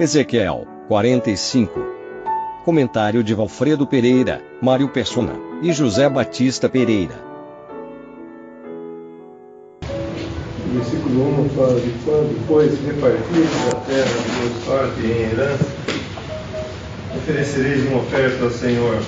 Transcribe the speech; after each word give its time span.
Ezequiel 0.00 0.66
45. 0.88 1.78
Comentário 2.64 3.22
de 3.22 3.34
Valfredo 3.34 3.86
Pereira, 3.86 4.42
Mário 4.62 4.88
Persona 4.88 5.34
e 5.62 5.74
José 5.74 6.08
Batista 6.08 6.70
Pereira. 6.70 7.22
O 9.82 10.72
versículo 10.72 11.44
1 11.44 11.48
fala 11.50 11.78
de 11.78 11.90
quando, 12.02 12.34
depois 12.34 12.80
repartidos 12.82 13.68
a 13.70 13.74
terra 13.74 14.04
de 14.06 14.40
Deus 14.40 14.64
parte 14.64 15.00
em 15.02 15.32
herança, 15.32 15.66
oferecereis 17.14 17.86
uma 17.90 17.98
oferta 17.98 18.44
ao 18.44 18.50
Senhor. 18.50 19.02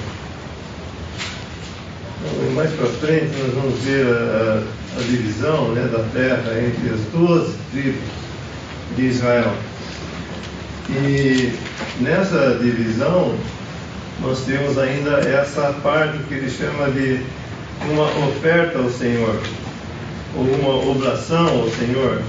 Mais 2.54 2.70
para 2.70 2.86
frente 2.86 3.34
nós 3.38 3.54
vamos 3.54 3.78
ver 3.78 4.06
a, 4.08 4.62
a 4.98 5.02
divisão 5.04 5.72
né, 5.72 5.88
da 5.90 6.04
terra 6.12 6.52
entre 6.60 6.90
as 6.90 7.00
duas 7.14 7.54
tribos 7.70 8.02
de 8.94 9.06
Israel. 9.06 9.54
E 10.90 11.52
nessa 12.00 12.58
divisão 12.60 13.34
nós 14.20 14.40
temos 14.44 14.78
ainda 14.78 15.18
essa 15.20 15.74
parte 15.82 16.18
que 16.28 16.34
ele 16.34 16.50
chama 16.50 16.90
de 16.90 17.20
uma 17.90 18.04
oferta 18.28 18.78
ao 18.78 18.90
Senhor, 18.90 19.40
ou 20.36 20.42
uma 20.44 20.90
obração 20.90 21.46
ao 21.48 21.68
Senhor. 21.70 22.22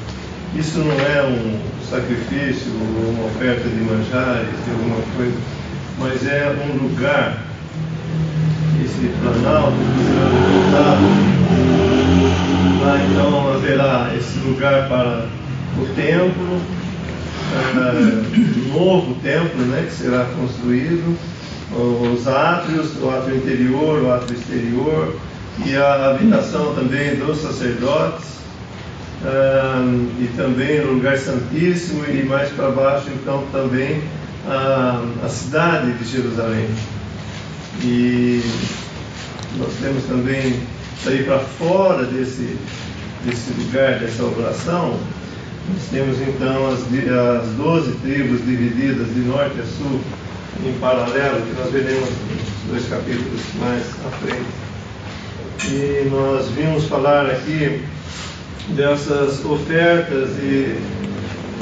Isso 0.55 0.79
não 0.79 0.91
é 0.91 1.23
um 1.23 1.59
sacrifício, 1.89 2.71
uma 2.71 3.25
oferta 3.25 3.67
de 3.67 3.81
manjares, 3.81 4.49
de 4.65 4.71
alguma 4.71 5.01
coisa, 5.15 5.37
mas 5.99 6.27
é 6.27 6.55
um 6.63 6.83
lugar, 6.83 7.43
esse 8.83 9.11
planalto. 9.21 9.77
Lá 12.81 12.99
então 13.09 13.53
haverá 13.53 14.11
esse 14.17 14.39
lugar 14.39 14.87
para 14.89 15.27
o 15.79 15.85
templo, 15.95 16.61
uh, 17.53 18.73
novo 18.73 19.15
templo 19.21 19.61
né, 19.65 19.85
que 19.87 19.93
será 19.93 20.25
construído, 20.25 21.17
os 21.75 22.27
átrios, 22.27 22.91
o 23.01 23.09
átrio 23.09 23.37
interior, 23.37 24.03
o 24.03 24.11
átrio 24.11 24.37
exterior 24.37 25.15
e 25.65 25.75
a 25.75 26.11
habitação 26.11 26.73
também 26.75 27.15
dos 27.15 27.39
sacerdotes 27.39 28.25
uh, 29.23 30.11
e 30.19 30.29
também 30.35 30.81
o 30.81 30.93
lugar 30.93 31.17
santíssimo 31.17 32.05
e 32.05 32.23
mais 32.23 32.49
para 32.49 32.69
baixo 32.69 33.07
então 33.13 33.43
também 33.51 34.03
a, 34.47 35.03
a 35.23 35.29
cidade 35.29 35.93
de 35.93 36.05
Jerusalém. 36.05 36.67
E 37.81 38.41
nós 39.57 39.73
temos 39.81 40.03
também 40.05 40.61
sair 41.03 41.25
para 41.25 41.39
fora 41.39 42.05
desse, 42.05 42.57
desse 43.25 43.51
lugar, 43.53 43.99
dessa 43.99 44.23
oração, 44.23 44.99
nós 45.69 45.83
temos 45.91 46.19
então 46.21 46.67
as, 46.67 46.81
as 46.81 47.47
12 47.55 47.91
tribos 48.01 48.45
divididas 48.45 49.07
de 49.13 49.21
norte 49.21 49.59
a 49.59 49.65
sul 49.65 49.99
em 50.65 50.73
paralelo, 50.79 51.41
que 51.41 51.59
nós 51.59 51.71
veremos 51.71 52.09
nos 52.09 52.71
dois 52.71 52.87
capítulos 52.89 53.41
mais 53.59 53.83
à 54.05 54.09
frente. 54.17 54.63
E 55.71 56.09
nós 56.09 56.47
vimos 56.49 56.85
falar 56.85 57.27
aqui 57.27 57.81
dessas 58.69 59.43
ofertas 59.45 60.29
e 60.39 60.75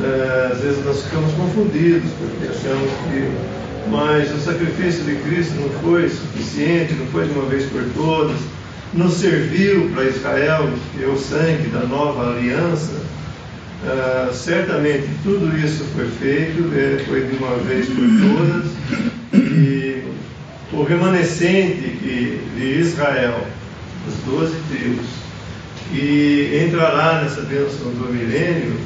é, 0.04 0.50
às 0.52 0.62
vezes 0.62 0.84
nós 0.84 1.04
ficamos 1.04 1.32
confundidos 1.34 2.10
porque 2.20 2.48
achamos 2.48 2.90
que 3.04 3.62
mas 3.90 4.32
o 4.32 4.38
sacrifício 4.38 5.04
de 5.04 5.16
Cristo 5.16 5.56
não 5.56 5.70
foi 5.82 6.08
suficiente, 6.08 6.94
não 6.94 7.08
foi 7.08 7.28
de 7.28 7.34
uma 7.34 7.46
vez 7.46 7.66
por 7.66 7.84
todas, 7.96 8.38
não 8.94 9.10
serviu 9.10 9.90
para 9.90 10.06
Israel, 10.06 10.70
que 10.94 11.04
é 11.04 11.08
o 11.08 11.18
sangue 11.18 11.70
da 11.70 11.82
nova 11.82 12.32
aliança, 12.32 12.94
Uh, 13.84 14.32
certamente 14.32 15.10
tudo 15.24 15.58
isso 15.58 15.84
foi 15.96 16.08
feito, 16.08 16.72
é, 16.76 17.04
foi 17.04 17.26
de 17.26 17.36
uma 17.38 17.58
vez 17.58 17.88
por 17.88 17.96
todas, 17.96 18.72
e 19.34 20.04
o 20.72 20.84
remanescente 20.84 21.98
de 22.56 22.80
Israel, 22.80 23.44
as 24.08 24.14
doze 24.24 24.56
tribos, 24.70 25.08
que 25.90 26.64
entrará 26.64 27.24
nessa 27.24 27.42
bênção 27.42 27.92
do 27.94 28.14
milênio, 28.14 28.80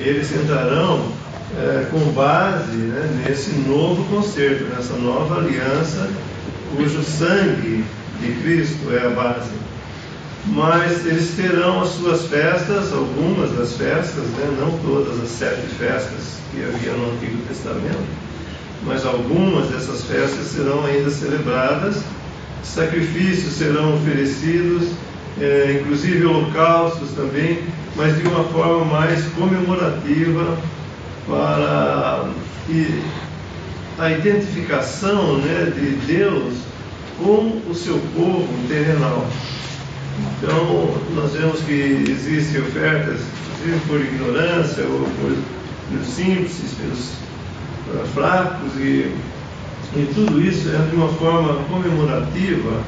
eles 0.00 0.34
entrarão 0.34 0.98
uh, 0.98 1.86
com 1.92 2.10
base 2.10 2.76
né, 2.76 3.24
nesse 3.24 3.52
novo 3.68 4.02
concerto, 4.12 4.64
nessa 4.74 4.94
nova 4.94 5.38
aliança, 5.38 6.10
cujo 6.74 7.04
sangue 7.04 7.84
de 8.20 8.32
Cristo 8.42 8.92
é 8.92 9.06
a 9.06 9.10
base 9.10 9.50
mas 10.46 11.04
eles 11.06 11.34
terão 11.36 11.82
as 11.82 11.90
suas 11.90 12.26
festas, 12.26 12.92
algumas 12.92 13.50
das 13.52 13.74
festas, 13.74 14.24
né? 14.24 14.56
não 14.58 14.78
todas 14.78 15.20
as 15.22 15.28
sete 15.28 15.66
festas 15.78 16.38
que 16.50 16.62
havia 16.62 16.92
no 16.92 17.12
Antigo 17.12 17.42
Testamento, 17.46 18.04
mas 18.84 19.04
algumas 19.04 19.68
dessas 19.68 20.04
festas 20.04 20.46
serão 20.46 20.84
ainda 20.86 21.10
celebradas, 21.10 22.02
sacrifícios 22.62 23.54
serão 23.54 23.94
oferecidos, 23.94 24.88
é, 25.40 25.78
inclusive 25.80 26.24
holocaustos 26.24 27.10
também, 27.12 27.62
mas 27.96 28.16
de 28.16 28.26
uma 28.26 28.44
forma 28.44 28.84
mais 28.86 29.24
comemorativa 29.32 30.56
para 31.26 32.24
a 33.98 34.10
identificação 34.10 35.38
né, 35.38 35.72
de 35.74 35.90
Deus 36.06 36.54
com 37.18 37.60
o 37.68 37.74
seu 37.74 37.98
povo 38.16 38.48
terrenal. 38.68 39.26
Então, 40.42 40.94
nós 41.14 41.32
vemos 41.32 41.60
que 41.60 42.04
existem 42.08 42.62
ofertas, 42.62 43.20
inclusive 43.54 43.80
por 43.86 44.00
ignorância 44.00 44.84
ou 44.84 45.00
por, 45.20 45.36
por 45.90 46.04
simples, 46.04 46.74
pelos 46.80 47.10
uh, 47.94 48.06
fracos, 48.14 48.72
e, 48.76 49.14
e 49.96 50.12
tudo 50.14 50.40
isso 50.40 50.68
é 50.70 50.88
de 50.88 50.96
uma 50.96 51.08
forma 51.08 51.62
comemorativa 51.64 52.82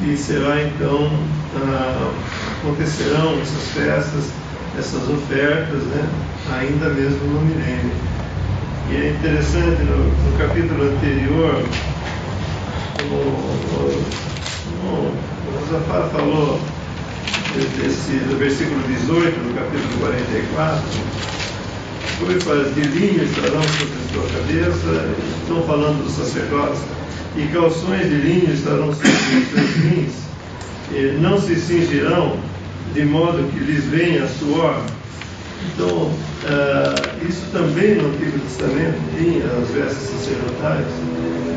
que 0.00 0.16
será 0.16 0.62
então, 0.62 1.06
uh, 1.06 2.14
acontecerão 2.60 3.40
essas 3.40 3.68
festas, 3.72 4.30
essas 4.78 5.08
ofertas, 5.08 5.82
né, 5.84 6.08
ainda 6.52 6.88
mesmo 6.90 7.26
no 7.26 7.40
milênio. 7.40 7.90
E 8.90 8.96
é 8.96 9.10
interessante, 9.10 9.82
no, 9.82 9.96
no 9.96 10.38
capítulo 10.38 10.84
anterior, 10.84 11.64
o 13.10 14.47
Zafar 15.70 16.08
falou 16.08 16.58
do 18.28 18.38
versículo 18.38 18.80
18 18.88 19.34
do 19.36 19.54
capítulo 19.54 19.98
44, 20.00 20.82
coifas 22.20 22.74
de 22.74 22.80
linho 22.80 23.22
estarão 23.22 23.62
sobre 23.62 23.98
sua 24.12 24.22
cabeça, 24.32 25.14
estão 25.42 25.62
falando 25.64 26.02
dos 26.04 26.14
sacerdotes, 26.14 26.80
e 27.36 27.46
calções 27.48 28.08
de 28.08 28.16
linho 28.16 28.54
estarão 28.54 28.94
sobre 28.94 29.10
os 29.10 29.48
seus 29.50 29.84
rins, 29.84 30.14
e 30.92 31.18
não 31.20 31.38
se 31.38 31.56
cingirão 31.56 32.38
de 32.94 33.04
modo 33.04 33.50
que 33.52 33.58
lhes 33.58 33.84
venha 33.84 34.26
suor. 34.26 34.80
Então, 35.66 36.06
uh, 36.06 37.28
isso 37.28 37.44
também 37.52 37.96
no 37.96 38.08
Antigo 38.08 38.38
Testamento 38.38 38.98
tinha 39.18 39.44
as 39.44 39.68
vestes 39.68 40.08
sacerdotais, 40.08 40.86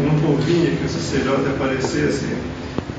não 0.03 0.19
convinha 0.19 0.71
que 0.75 0.85
o 0.85 0.89
sacerdote 0.89 1.47
aparecesse 1.47 2.25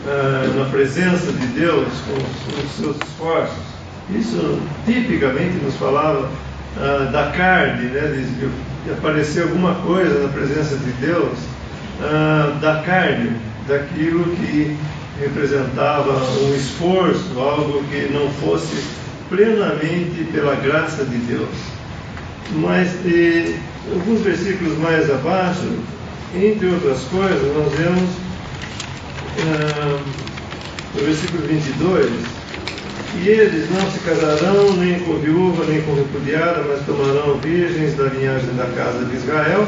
uh, 0.04 0.58
na 0.58 0.64
presença 0.66 1.32
de 1.32 1.46
Deus 1.48 1.88
com, 2.06 2.64
os 2.64 2.72
seus 2.76 2.96
esforços. 2.96 3.72
Isso 4.10 4.60
tipicamente 4.84 5.62
nos 5.64 5.74
falava 5.76 6.28
uh, 6.76 7.12
da 7.12 7.30
carne, 7.36 7.88
né, 7.88 8.00
de, 8.08 8.24
de, 8.24 8.90
aparecer 8.90 9.44
alguma 9.44 9.74
coisa 9.76 10.26
na 10.26 10.28
presença 10.28 10.76
de 10.76 10.92
Deus, 10.92 11.38
uh, 12.00 12.58
da 12.60 12.82
carne, 12.84 13.36
daquilo 13.68 14.24
que 14.36 14.76
representava 15.20 16.12
um 16.40 16.54
esforço, 16.54 17.38
algo 17.38 17.84
que 17.84 18.12
não 18.12 18.28
fosse 18.30 18.84
plenamente 19.28 20.24
pela 20.32 20.54
graça 20.56 21.04
de 21.04 21.16
Deus. 21.18 21.48
Mas 22.56 22.88
e, 23.04 23.56
alguns 23.92 24.20
versículos 24.20 24.76
mais 24.78 25.10
abaixo, 25.10 25.70
entre 26.34 26.66
outras 26.66 27.02
coisas, 27.04 27.56
nós 27.56 27.72
vemos 27.72 28.08
no 30.94 31.04
versículo 31.04 31.46
22, 31.46 32.10
e 33.20 33.28
eles 33.28 33.68
não 33.70 33.90
se 33.90 33.98
casarão 34.00 34.74
nem 34.74 34.98
com 35.00 35.14
viúva, 35.18 35.64
nem 35.66 35.82
com 35.82 35.94
repudiada, 35.94 36.64
mas 36.68 36.84
tomarão 36.84 37.38
virgens 37.38 37.94
da 37.94 38.04
linhagem 38.04 38.54
da 38.54 38.66
casa 38.74 39.04
de 39.04 39.16
Israel, 39.16 39.66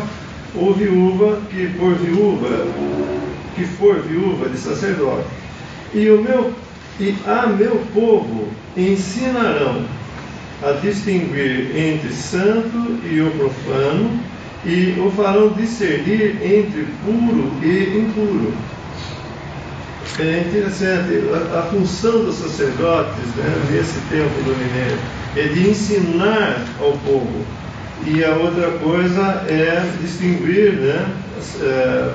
ou 0.54 0.74
viúva 0.74 1.40
que 1.50 1.68
for 1.78 1.94
viúva, 1.94 2.66
que 3.54 3.64
for 3.64 4.00
viúva 4.02 4.48
de 4.48 4.58
sacerdote. 4.58 5.26
E 5.92 6.08
o 6.10 6.22
meu 6.22 6.52
e 7.00 7.14
a 7.26 7.46
meu 7.46 7.82
povo 7.92 8.48
ensinarão 8.76 9.84
a 10.62 10.72
distinguir 10.80 11.76
entre 11.76 12.12
santo 12.12 12.98
e 13.04 13.20
o 13.20 13.30
profano, 13.32 14.20
e 14.64 14.98
o 14.98 15.10
farão 15.10 15.50
discernir 15.50 16.38
entre 16.42 16.86
puro 17.04 17.52
e 17.62 17.98
impuro 17.98 18.54
é 20.18 20.40
interessante, 20.46 21.22
a, 21.32 21.58
a 21.58 21.62
função 21.64 22.24
dos 22.24 22.36
sacerdotes 22.36 23.24
né, 23.36 23.68
nesse 23.70 23.98
tempo 24.10 24.42
do 24.42 24.56
minério 24.56 24.98
é 25.36 25.48
de 25.48 25.70
ensinar 25.70 26.64
ao 26.80 26.92
povo 26.98 27.44
E 28.06 28.22
a 28.22 28.36
outra 28.36 28.70
coisa 28.78 29.44
é 29.48 29.92
distinguir 30.00 30.74
né, 30.74 31.06
é, 31.60 32.12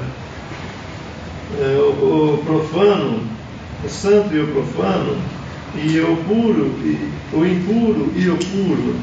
é, 1.61 1.77
o 1.79 2.41
profano, 2.45 3.23
o 3.83 3.89
santo 3.89 4.33
e 4.35 4.39
o 4.39 4.47
profano, 4.47 5.17
e 5.75 5.99
o 5.99 6.15
puro, 6.27 6.67
e, 6.83 7.11
o 7.33 7.45
impuro 7.45 8.11
e 8.15 8.29
o 8.29 8.37
puro. 8.37 8.95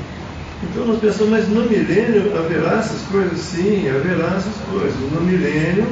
Então 0.62 0.86
nós 0.86 1.00
pensamos, 1.00 1.30
mas 1.30 1.48
no 1.48 1.62
milênio 1.62 2.32
haverá 2.38 2.78
essas 2.78 3.02
coisas? 3.10 3.38
Sim, 3.40 3.88
haverá 3.88 4.36
essas 4.36 4.56
coisas. 4.70 4.96
No 5.12 5.20
milênio 5.20 5.86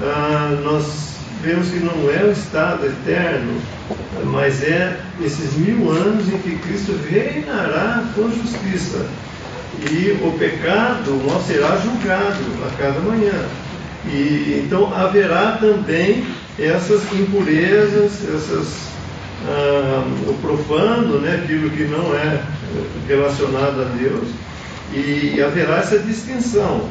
ah, 0.00 0.56
nós 0.62 1.17
vemos 1.42 1.68
que 1.68 1.78
não 1.78 2.10
é 2.10 2.24
o 2.24 2.32
estado 2.32 2.86
eterno, 2.86 3.60
mas 4.24 4.62
é 4.62 4.98
esses 5.22 5.54
mil 5.54 5.90
anos 5.90 6.28
em 6.28 6.38
que 6.38 6.56
Cristo 6.56 6.98
reinará 7.08 8.04
com 8.14 8.30
justiça. 8.30 9.06
E 9.90 10.18
o 10.22 10.32
pecado 10.38 11.20
não 11.24 11.40
será 11.42 11.76
julgado 11.76 12.44
a 12.66 12.76
cada 12.76 12.98
manhã. 13.00 13.46
E 14.06 14.62
então 14.64 14.92
haverá 14.94 15.58
também 15.60 16.24
essas 16.58 17.02
impurezas, 17.12 18.12
essas 18.24 18.88
ah, 19.46 20.04
o 20.26 20.34
profano, 20.34 21.20
né, 21.20 21.40
aquilo 21.42 21.70
que 21.70 21.84
não 21.84 22.14
é 22.14 22.42
relacionado 23.06 23.82
a 23.82 23.96
Deus, 23.96 24.28
e 24.92 25.40
haverá 25.40 25.78
essa 25.78 25.98
distinção, 25.98 26.88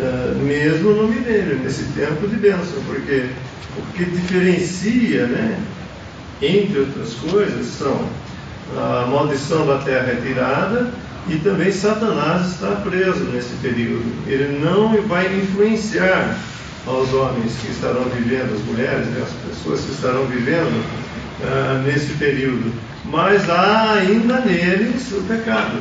ah, 0.00 0.34
mesmo 0.42 0.90
no 0.90 1.08
milênio, 1.08 1.60
nesse 1.62 1.84
tempo 1.92 2.26
de 2.26 2.36
bênção, 2.36 2.82
porque 2.86 3.26
o 3.78 3.92
que 3.94 4.04
diferencia, 4.04 5.26
né, 5.26 5.58
entre 6.42 6.80
outras 6.80 7.14
coisas, 7.14 7.66
são 7.66 8.08
a 8.76 9.06
maldição 9.06 9.66
da 9.66 9.78
terra 9.78 10.12
retirada 10.14 10.90
e 11.28 11.36
também 11.36 11.70
Satanás 11.70 12.52
está 12.52 12.72
preso 12.76 13.24
nesse 13.24 13.54
período. 13.62 14.04
Ele 14.26 14.58
não 14.58 15.00
vai 15.02 15.26
influenciar 15.26 16.36
aos 16.86 17.12
homens 17.12 17.52
que 17.60 17.70
estarão 17.70 18.04
vivendo, 18.04 18.54
as 18.54 18.64
mulheres, 18.64 19.06
né, 19.06 19.22
as 19.24 19.50
pessoas 19.50 19.80
que 19.80 19.92
estarão 19.92 20.26
vivendo 20.26 20.84
uh, 21.42 21.82
nesse 21.84 22.12
período. 22.14 22.72
Mas 23.04 23.48
há 23.48 23.94
ainda 23.94 24.40
neles 24.40 25.12
o 25.12 25.22
pecado. 25.22 25.80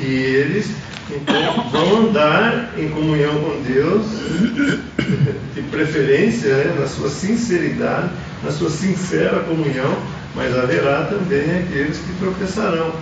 E 0.00 0.06
eles 0.06 0.70
então 1.12 1.70
vão 1.70 2.08
andar 2.08 2.70
em 2.78 2.88
comunhão 2.88 3.34
com 3.40 3.62
Deus, 3.62 4.06
de 5.54 5.62
preferência, 5.70 6.54
né, 6.54 6.76
na 6.78 6.86
sua 6.86 7.08
sinceridade, 7.08 8.10
na 8.44 8.50
sua 8.50 8.70
sincera 8.70 9.40
comunhão, 9.40 9.96
mas 10.34 10.56
haverá 10.56 11.04
também 11.04 11.60
aqueles 11.60 11.98
que 11.98 12.12
tropeçarão. 12.20 12.92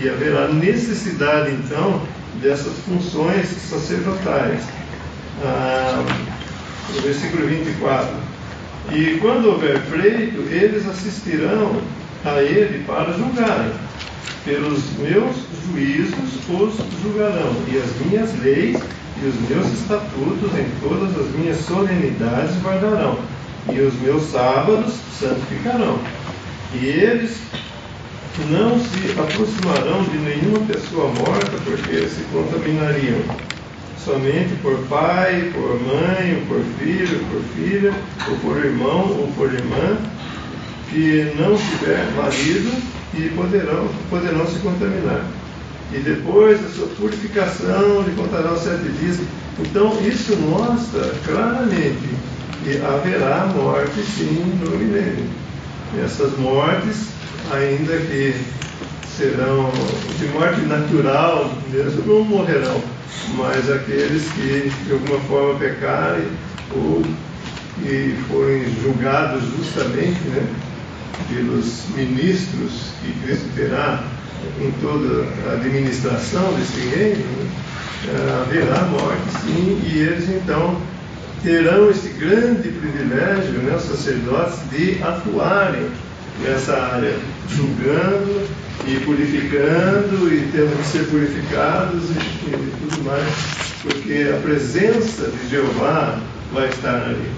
E 0.00 0.08
haverá 0.08 0.48
necessidade, 0.48 1.52
então, 1.52 2.02
dessas 2.42 2.74
funções 2.80 3.46
sacerdotais. 3.46 4.60
Ah, 5.42 6.04
no 6.92 7.00
versículo 7.00 7.46
24. 7.46 8.08
E 8.92 9.18
quando 9.20 9.46
houver 9.46 9.80
pleito, 9.82 10.42
eles 10.50 10.86
assistirão 10.86 11.80
a 12.24 12.42
ele 12.42 12.84
para 12.84 13.12
julgarem. 13.12 13.72
Pelos 14.44 14.82
meus 14.98 15.36
juízos 15.64 16.34
os 16.48 17.02
julgarão, 17.02 17.54
e 17.66 17.78
as 17.78 18.06
minhas 18.06 18.38
leis 18.42 18.78
e 19.22 19.26
os 19.26 19.34
meus 19.48 19.72
estatutos 19.72 20.50
em 20.58 20.66
todas 20.86 21.18
as 21.18 21.32
minhas 21.34 21.58
solenidades 21.58 22.54
guardarão, 22.62 23.18
e 23.70 23.80
os 23.80 23.94
meus 24.00 24.24
sábados 24.24 24.92
santificarão. 25.18 25.98
E 26.74 26.86
eles 26.86 27.38
não 28.50 28.78
se 28.78 29.12
aproximarão 29.18 30.02
de 30.04 30.18
nenhuma 30.18 30.66
pessoa 30.66 31.08
morta, 31.08 31.56
porque 31.64 32.08
se 32.08 32.22
contaminariam 32.32 33.20
somente 34.04 34.54
por 34.60 34.76
pai, 34.88 35.50
por 35.54 35.80
mãe, 35.80 36.36
ou 36.36 36.46
por 36.46 36.64
filho, 36.78 37.20
ou 37.20 37.26
por 37.30 37.42
filha, 37.56 37.94
ou 38.28 38.36
por 38.38 38.64
irmão, 38.64 39.16
ou 39.20 39.28
por 39.36 39.52
irmã, 39.52 39.96
que 40.90 41.32
não 41.38 41.56
tiver 41.56 42.04
marido 42.16 42.70
e 43.16 43.32
poderão, 43.36 43.88
poderão 44.10 44.46
se 44.46 44.58
contaminar. 44.60 45.24
E 45.92 45.98
depois 45.98 46.60
da 46.60 46.68
sua 46.68 46.88
purificação, 46.88 48.02
lhe 48.02 48.14
contarão 48.16 48.56
sete 48.56 48.88
dias. 49.00 49.20
Então, 49.58 49.96
isso 50.04 50.36
mostra 50.36 51.12
claramente 51.24 52.08
que 52.64 52.78
haverá 52.78 53.46
morte 53.54 54.02
sim 54.02 54.58
no 54.60 54.70
milênio. 54.76 55.26
Essas 56.02 56.36
mortes, 56.38 57.08
ainda 57.52 57.96
que 57.96 58.34
serão 59.16 59.70
de 60.18 60.26
morte 60.28 60.60
natural, 60.62 61.52
mesmo 61.70 62.02
não 62.06 62.24
morrerão, 62.24 62.80
mas 63.36 63.70
aqueles 63.70 64.24
que 64.32 64.72
de 64.86 64.92
alguma 64.92 65.20
forma 65.20 65.58
pecarem 65.58 66.26
ou 66.74 67.02
que 67.76 68.16
forem 68.28 68.64
julgados 68.82 69.42
justamente 69.56 70.20
né, 70.28 70.46
pelos 71.28 71.84
ministros 71.96 72.92
que 73.02 73.12
Cristo 73.24 73.48
terá 73.56 74.04
em 74.60 74.70
toda 74.80 75.26
a 75.48 75.54
administração 75.54 76.52
desse 76.54 76.80
reino, 76.80 77.24
eh, 78.06 78.42
haverá 78.42 78.82
morte 78.82 79.42
sim, 79.42 79.80
e 79.84 79.98
eles 79.98 80.28
então 80.28 80.78
terão 81.42 81.90
esse 81.90 82.08
grande 82.08 82.68
privilégio, 82.68 83.52
né, 83.62 83.76
os 83.76 83.82
sacerdotes, 83.82 84.58
de 84.70 85.02
atuarem 85.02 85.88
nessa 86.42 86.74
área, 86.74 87.14
julgando 87.48 88.46
e 88.86 89.00
purificando 89.04 90.32
e 90.32 90.48
tendo 90.52 90.76
que 90.78 90.86
ser 90.86 91.06
purificados 91.06 92.10
e, 92.10 92.48
e 92.48 92.72
tudo 92.80 93.04
mais, 93.04 93.34
porque 93.82 94.30
a 94.34 94.40
presença 94.40 95.30
de 95.30 95.50
Jeová 95.50 96.18
vai 96.52 96.68
estar 96.68 97.04
ali. 97.04 97.30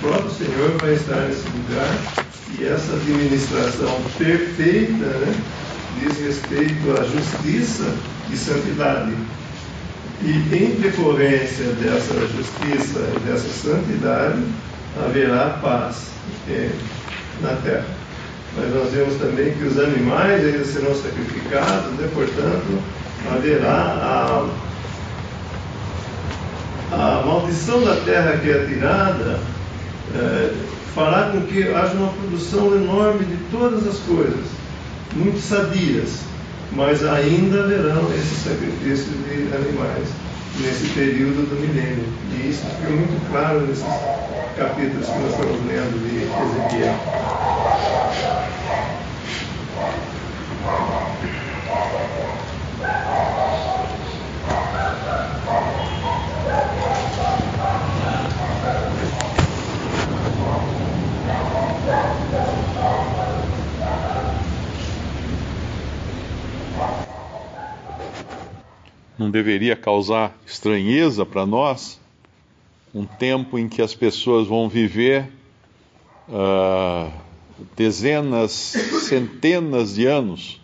O 0.00 0.08
próprio 0.08 0.30
Senhor 0.30 0.78
vai 0.80 0.94
estar 0.94 1.20
nesse 1.28 1.44
lugar 1.48 1.94
e 2.58 2.64
essa 2.64 2.94
administração 2.94 4.00
perfeita 4.16 5.04
né, 5.04 5.34
diz 6.00 6.18
respeito 6.18 6.90
à 6.98 7.04
justiça 7.04 7.84
e 8.32 8.36
santidade. 8.36 9.12
E 10.22 10.30
em 10.30 10.80
decorrência 10.80 11.66
dessa 11.74 12.14
justiça 12.28 13.00
e 13.14 13.20
dessa 13.20 13.48
santidade, 13.50 14.42
haverá 15.04 15.58
paz 15.60 16.08
é, 16.48 16.70
na 17.42 17.56
terra. 17.56 17.86
Mas 18.56 18.74
nós 18.74 18.90
vemos 18.92 19.16
também 19.16 19.52
que 19.52 19.64
os 19.64 19.78
animais 19.78 20.42
eles 20.42 20.66
serão 20.68 20.94
sacrificados, 20.94 21.92
né? 21.98 22.08
portanto, 22.14 22.82
haverá 23.30 23.68
a, 23.70 24.48
a 26.90 27.22
maldição 27.26 27.84
da 27.84 27.96
terra 27.96 28.38
que 28.38 28.50
é 28.50 28.64
tirada, 28.64 29.40
é, 30.14 30.52
fará 30.94 31.30
com 31.30 31.42
que 31.42 31.62
haja 31.62 31.94
uma 31.94 32.12
produção 32.12 32.74
enorme 32.74 33.24
de 33.24 33.36
todas 33.50 33.86
as 33.86 33.98
coisas, 34.00 34.46
muito 35.14 35.40
sadias, 35.40 36.20
mas 36.72 37.04
ainda 37.04 37.64
haverão 37.64 38.08
esses 38.14 38.44
sacrifícios 38.44 39.14
de 39.26 39.54
animais 39.54 40.08
nesse 40.60 40.88
período 40.88 41.48
do 41.48 41.60
milênio. 41.60 42.04
E 42.32 42.50
isso 42.50 42.62
fica 42.76 42.90
muito 42.90 43.30
claro 43.30 43.60
nesses 43.66 43.84
capítulos 44.56 45.06
que 45.06 45.18
nós 45.18 45.30
estamos 45.32 45.66
lendo 45.66 45.98
de 46.08 46.24
Ezequiel. 46.24 46.94
Não 69.20 69.30
deveria 69.30 69.76
causar 69.76 70.34
estranheza 70.46 71.26
para 71.26 71.44
nós 71.44 72.00
um 72.94 73.04
tempo 73.04 73.58
em 73.58 73.68
que 73.68 73.82
as 73.82 73.94
pessoas 73.94 74.46
vão 74.46 74.66
viver 74.66 75.30
uh, 76.26 77.12
dezenas, 77.76 78.50
centenas 78.50 79.96
de 79.96 80.06
anos. 80.06 80.58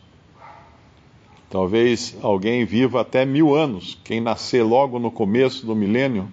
Talvez 1.51 2.17
alguém 2.23 2.65
viva 2.65 3.03
até 3.03 3.27
mil 3.27 3.55
anos. 3.55 3.99
Quem 4.03 4.23
nascer 4.23 4.63
logo 4.63 4.99
no 4.99 5.11
começo 5.11 5.67
do 5.67 5.77
milênio 5.77 6.27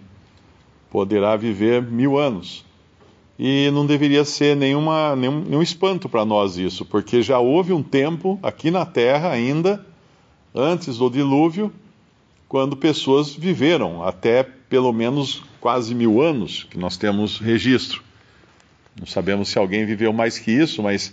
poderá 0.89 1.36
viver 1.36 1.82
mil 1.82 2.18
anos. 2.18 2.63
E 3.38 3.70
não 3.72 3.86
deveria 3.86 4.24
ser 4.24 4.56
nenhuma, 4.56 5.13
nenhum, 5.13 5.42
nenhum 5.42 5.62
espanto 5.62 6.08
para 6.08 6.24
nós 6.24 6.56
isso, 6.56 6.86
porque 6.86 7.22
já 7.22 7.38
houve 7.38 7.74
um 7.74 7.84
tempo 7.84 8.39
aqui 8.42 8.72
na 8.72 8.86
Terra 8.86 9.30
ainda, 9.30 9.86
antes 10.56 10.98
do 10.98 11.10
dilúvio, 11.10 11.70
quando 12.53 12.77
pessoas 12.77 13.33
viveram 13.33 14.03
até 14.03 14.43
pelo 14.43 14.93
menos 14.93 15.43
quase 15.60 15.95
mil 15.95 16.22
anos, 16.22 16.67
que 16.69 16.77
nós 16.77 16.95
temos 16.95 17.39
registro. 17.39 18.03
Não 18.95 19.07
sabemos 19.07 19.50
se 19.50 19.57
alguém 19.57 19.88
viveu 19.88 20.13
mais 20.13 20.38
que 20.38 20.51
isso, 20.51 20.83
mas 20.83 21.07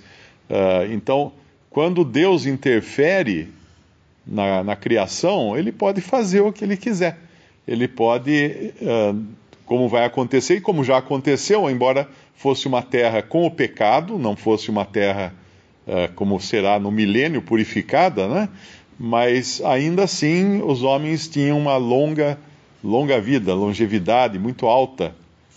uh, 0.51 0.93
então, 0.93 1.33
quando 1.71 2.05
Deus 2.05 2.45
interfere 2.45 3.49
na, 4.27 4.63
na 4.63 4.77
criação, 4.77 5.57
ele 5.57 5.73
pode 5.73 6.03
fazer 6.03 6.43
o 6.43 6.53
que 6.53 6.63
ele 6.63 6.77
quiser. 6.77 7.17
Ele 7.67 7.89
pode, 7.89 8.75
uh, 8.83 9.25
como 9.65 9.89
vai 9.89 10.05
acontecer 10.05 10.57
e 10.57 10.61
como 10.61 10.85
já 10.85 10.99
aconteceu, 10.99 11.71
embora 11.71 12.07
fosse 12.35 12.69
uma 12.69 12.83
terra 12.83 13.23
com 13.23 13.47
o 13.47 13.51
pecado, 13.51 14.19
não 14.19 14.37
fosse 14.37 14.69
uma 14.69 14.85
terra 14.85 15.33
uh, 15.87 16.13
como 16.15 16.39
será 16.39 16.79
no 16.79 16.91
milênio 16.91 17.41
purificada, 17.41 18.29
né? 18.29 18.51
Mas 19.03 19.63
ainda 19.65 20.05
assim 20.05 20.61
os 20.61 20.83
homens 20.83 21.27
tinham 21.27 21.59
uma 21.59 21.79
longa, 21.79 22.39
longa 22.85 23.19
vida, 23.19 23.55
longevidade 23.55 24.39
muito 24.39 24.67
alta 24.67 25.17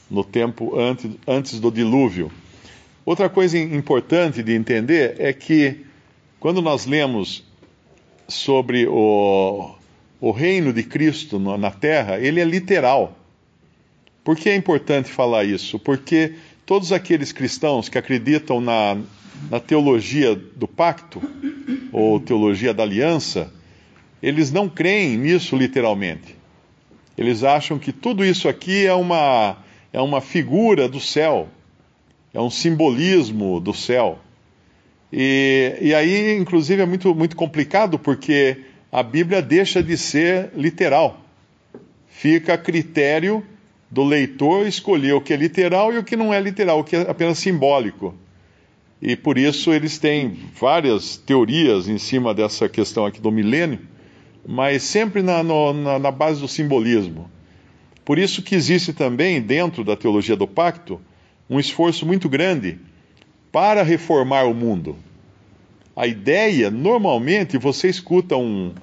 no 0.09 0.23
tempo 0.23 0.79
antes, 0.79 1.12
antes 1.27 1.59
do 1.59 1.69
dilúvio. 1.69 2.31
Outra 3.05 3.27
coisa 3.27 3.59
importante 3.59 4.41
de 4.41 4.53
entender 4.53 5.17
é 5.19 5.33
que 5.33 5.85
quando 6.39 6.62
nós 6.62 6.85
lemos 6.85 7.43
sobre 8.29 8.88
o, 8.88 9.75
o 10.21 10.31
reino 10.31 10.71
de 10.71 10.83
Cristo 10.83 11.38
na 11.38 11.69
terra, 11.69 12.17
ele 12.17 12.39
é 12.39 12.45
literal. 12.45 13.13
Por 14.23 14.38
que 14.38 14.47
é 14.47 14.55
importante 14.55 15.09
falar 15.09 15.43
isso? 15.43 15.77
Porque 15.77 16.35
todos 16.65 16.91
aqueles 16.91 17.32
cristãos 17.32 17.89
que 17.89 17.98
acreditam 17.98 18.62
na, 18.62 18.98
na 19.50 19.60
teologia 19.60 20.36
do 20.36 20.67
pacto, 20.67 21.22
ou 21.91 22.20
teologia 22.20 22.74
da 22.74 22.84
aliança, 22.84 23.51
eles 24.22 24.51
não 24.51 24.70
creem 24.70 25.17
nisso 25.17 25.55
literalmente. 25.55 26.36
Eles 27.17 27.43
acham 27.43 27.77
que 27.77 27.91
tudo 27.91 28.25
isso 28.25 28.48
aqui 28.50 28.86
é 28.86 28.93
uma, 28.93 29.58
é 29.91 30.01
uma 30.01 30.22
figura 30.22 30.88
do 30.88 31.00
céu, 31.00 31.48
é 32.34 32.41
um 32.41 32.50
simbolismo 32.50 33.60
do 33.60 33.74
céu. 33.74 34.20
E, 35.12 35.77
e 35.79 35.93
aí, 35.93 36.36
inclusive, 36.36 36.82
é 36.82 36.86
muito, 36.86 37.13
muito 37.13 37.36
complicado 37.36 38.00
porque 38.00 38.62
a 38.91 39.03
Bíblia 39.03 39.41
deixa 39.41 39.84
de 39.84 39.96
ser 39.96 40.50
literal. 40.55 41.22
Fica 42.08 42.55
a 42.55 42.58
critério 42.58 43.46
do 43.93 44.03
leitor 44.03 44.65
escolher 44.65 45.13
o 45.13 45.21
que 45.21 45.31
é 45.31 45.38
literal 45.38 45.93
e 45.93 46.00
o 46.00 46.03
que 46.03 46.15
não 46.15 46.33
é 46.33 46.41
literal, 46.41 46.79
o 46.79 46.83
que 46.83 46.95
é 46.95 47.01
apenas 47.01 47.38
simbólico. 47.38 48.15
E 49.00 49.15
por 49.15 49.38
isso 49.38 49.71
eles 49.71 50.00
têm 50.00 50.35
várias 50.59 51.15
teorias 51.15 51.88
em 51.88 52.00
cima 52.00 52.33
dessa 52.33 52.67
questão 52.67 53.05
aqui 53.05 53.21
do 53.21 53.31
milênio, 53.31 53.79
mas 54.47 54.81
sempre 54.81 55.21
na, 55.21 55.43
no, 55.43 55.73
na, 55.73 56.00
na 56.00 56.09
base 56.09 56.41
do 56.41 56.47
simbolismo. 56.47 57.29
Por 58.03 58.17
isso 58.17 58.41
que 58.41 58.55
existe 58.55 58.93
também, 58.93 59.39
dentro 59.39 59.83
da 59.83 59.95
teologia 59.95 60.35
do 60.35 60.47
pacto, 60.47 61.00
um 61.47 61.59
esforço 61.59 62.03
muito 62.03 62.27
grande 62.27 62.79
para 63.51 63.83
reformar 63.83 64.45
o 64.45 64.55
mundo. 64.55 64.95
A 65.95 66.07
ideia, 66.07 66.71
normalmente, 66.71 67.59
você 67.59 67.89
escuta 67.89 68.35
um, 68.35 68.73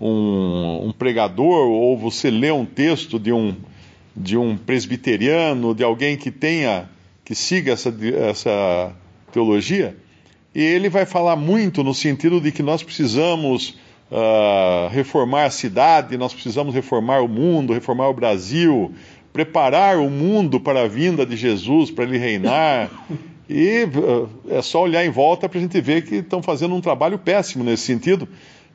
um, 0.00 0.88
um, 0.88 0.92
pregador 0.92 1.68
ou 1.68 1.96
você 1.96 2.30
lê 2.32 2.50
um 2.50 2.66
texto 2.66 3.16
de 3.16 3.32
um, 3.32 3.54
de 4.16 4.36
um 4.36 4.56
presbiteriano, 4.56 5.74
de 5.74 5.84
alguém 5.84 6.16
que 6.16 6.30
tenha, 6.30 6.88
que 7.24 7.34
siga 7.34 7.72
essa, 7.72 7.94
essa 8.30 8.92
teologia, 9.30 9.94
e 10.54 10.62
ele 10.62 10.88
vai 10.88 11.04
falar 11.04 11.36
muito 11.36 11.84
no 11.84 11.92
sentido 11.92 12.40
de 12.40 12.50
que 12.50 12.62
nós 12.62 12.82
precisamos 12.82 13.78
uh, 14.10 14.88
reformar 14.90 15.44
a 15.44 15.50
cidade, 15.50 16.16
nós 16.16 16.32
precisamos 16.32 16.74
reformar 16.74 17.20
o 17.20 17.28
mundo, 17.28 17.74
reformar 17.74 18.08
o 18.08 18.14
Brasil, 18.14 18.94
preparar 19.34 19.98
o 19.98 20.08
mundo 20.08 20.58
para 20.58 20.84
a 20.84 20.88
vinda 20.88 21.26
de 21.26 21.36
Jesus, 21.36 21.90
para 21.90 22.04
ele 22.04 22.16
reinar. 22.16 22.90
E 23.48 23.84
uh, 23.84 24.30
é 24.48 24.62
só 24.62 24.82
olhar 24.82 25.04
em 25.04 25.10
volta 25.10 25.46
para 25.46 25.58
a 25.58 25.62
gente 25.62 25.78
ver 25.78 26.06
que 26.06 26.16
estão 26.16 26.42
fazendo 26.42 26.74
um 26.74 26.80
trabalho 26.80 27.18
péssimo 27.18 27.62
nesse 27.62 27.82
sentido, 27.82 28.26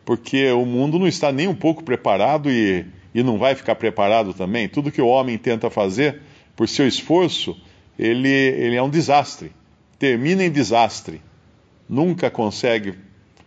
porque 0.06 0.52
o 0.52 0.66
mundo 0.68 1.00
não 1.00 1.08
está 1.08 1.32
nem 1.32 1.48
um 1.48 1.56
pouco 1.56 1.84
preparado 1.84 2.50
e, 2.52 2.86
e 3.14 3.24
não 3.24 3.38
vai 3.38 3.56
ficar 3.56 3.76
preparado 3.76 4.34
também. 4.34 4.68
Tudo 4.68 4.92
que 4.92 5.02
o 5.02 5.08
homem 5.08 5.38
tenta 5.38 5.70
fazer 5.70 6.22
por 6.56 6.68
seu 6.68 6.88
esforço, 6.88 7.58
ele, 7.98 8.30
ele 8.30 8.76
é 8.76 8.84
um 8.84 8.90
desastre. 8.90 9.52
Termina 10.00 10.44
em 10.44 10.52
desastre. 10.52 11.22
Nunca 11.88 12.30
consegue 12.30 12.96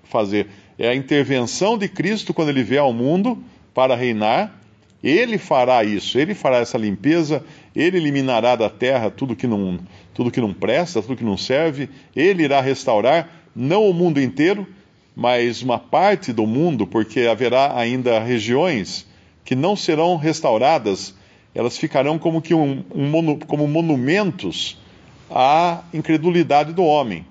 fazer. 0.04 0.48
É 0.78 0.88
a 0.88 0.94
intervenção 0.94 1.78
de 1.78 1.88
Cristo 1.88 2.34
quando 2.34 2.50
ele 2.50 2.62
vier 2.62 2.80
ao 2.80 2.92
mundo 2.92 3.42
para 3.72 3.96
reinar. 3.96 4.60
Ele 5.02 5.36
fará 5.36 5.84
isso, 5.84 6.18
ele 6.18 6.34
fará 6.34 6.58
essa 6.58 6.78
limpeza, 6.78 7.44
ele 7.76 7.98
eliminará 7.98 8.56
da 8.56 8.70
terra 8.70 9.10
tudo 9.10 9.36
que 9.36 9.46
não 9.46 9.78
tudo 10.14 10.30
que 10.30 10.40
não 10.40 10.54
presta, 10.54 11.02
tudo 11.02 11.16
que 11.16 11.24
não 11.24 11.36
serve, 11.36 11.90
ele 12.16 12.44
irá 12.44 12.60
restaurar 12.62 13.28
não 13.54 13.88
o 13.88 13.92
mundo 13.92 14.18
inteiro, 14.18 14.66
mas 15.14 15.60
uma 15.60 15.78
parte 15.78 16.32
do 16.32 16.46
mundo, 16.46 16.86
porque 16.86 17.20
haverá 17.22 17.78
ainda 17.78 18.18
regiões 18.18 19.06
que 19.44 19.54
não 19.54 19.76
serão 19.76 20.16
restauradas, 20.16 21.14
elas 21.54 21.76
ficarão 21.76 22.18
como 22.18 22.40
que 22.40 22.54
um, 22.54 22.82
um 22.94 23.38
como 23.38 23.68
monumentos 23.68 24.78
à 25.30 25.82
incredulidade 25.92 26.72
do 26.72 26.82
homem. 26.82 27.24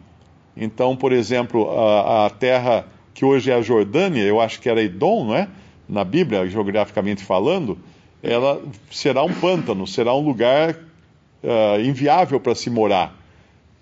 Então, 0.56 0.96
por 0.96 1.12
exemplo, 1.12 1.70
a, 1.72 2.28
a, 2.28 2.30
terra 2.30 2.86
que 3.14 3.26
hoje 3.26 3.52
é 3.52 3.56
a 3.56 3.62
Jordânia, 3.62 4.22
eu 4.24 4.40
acho 4.40 4.62
que 4.62 4.70
era 4.70 4.82
Edom, 4.82 5.26
não 5.26 5.36
é? 5.36 5.48
Na 5.90 6.04
Bíblia, 6.04 6.48
geograficamente 6.48 7.24
falando, 7.24 7.78
ela 8.22 8.62
será 8.90 9.24
um 9.24 9.34
pântano, 9.34 9.86
será 9.86 10.14
um 10.14 10.22
lugar 10.22 10.76
uh, 11.44 11.82
inviável 11.82 12.40
para 12.40 12.56
se 12.56 12.70
morar. 12.70 13.16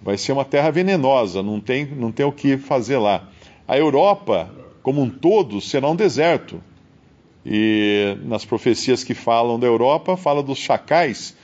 Vai 0.02 0.18
ser 0.18 0.32
uma 0.32 0.44
terra 0.44 0.72
venenosa, 0.72 1.44
não 1.44 1.60
tem, 1.60 1.86
não 1.86 2.12
tem 2.12 2.26
o 2.26 2.32
que 2.32 2.58
fazer 2.58 2.98
lá. 2.98 3.30
A 3.68 3.78
Europa, 3.78 4.50
como 4.82 5.02
um 5.02 5.10
todo, 5.10 5.62
será 5.62 5.88
um 5.90 5.96
deserto. 5.96 6.62
E 7.46 8.18
nas 8.24 8.46
profecias 8.46 9.04
que 9.04 9.14
falam 9.14 9.60
da 9.60 9.66
Europa, 9.66 10.16
fala 10.16 10.44
dos 10.44 10.60
chacais 10.60 11.36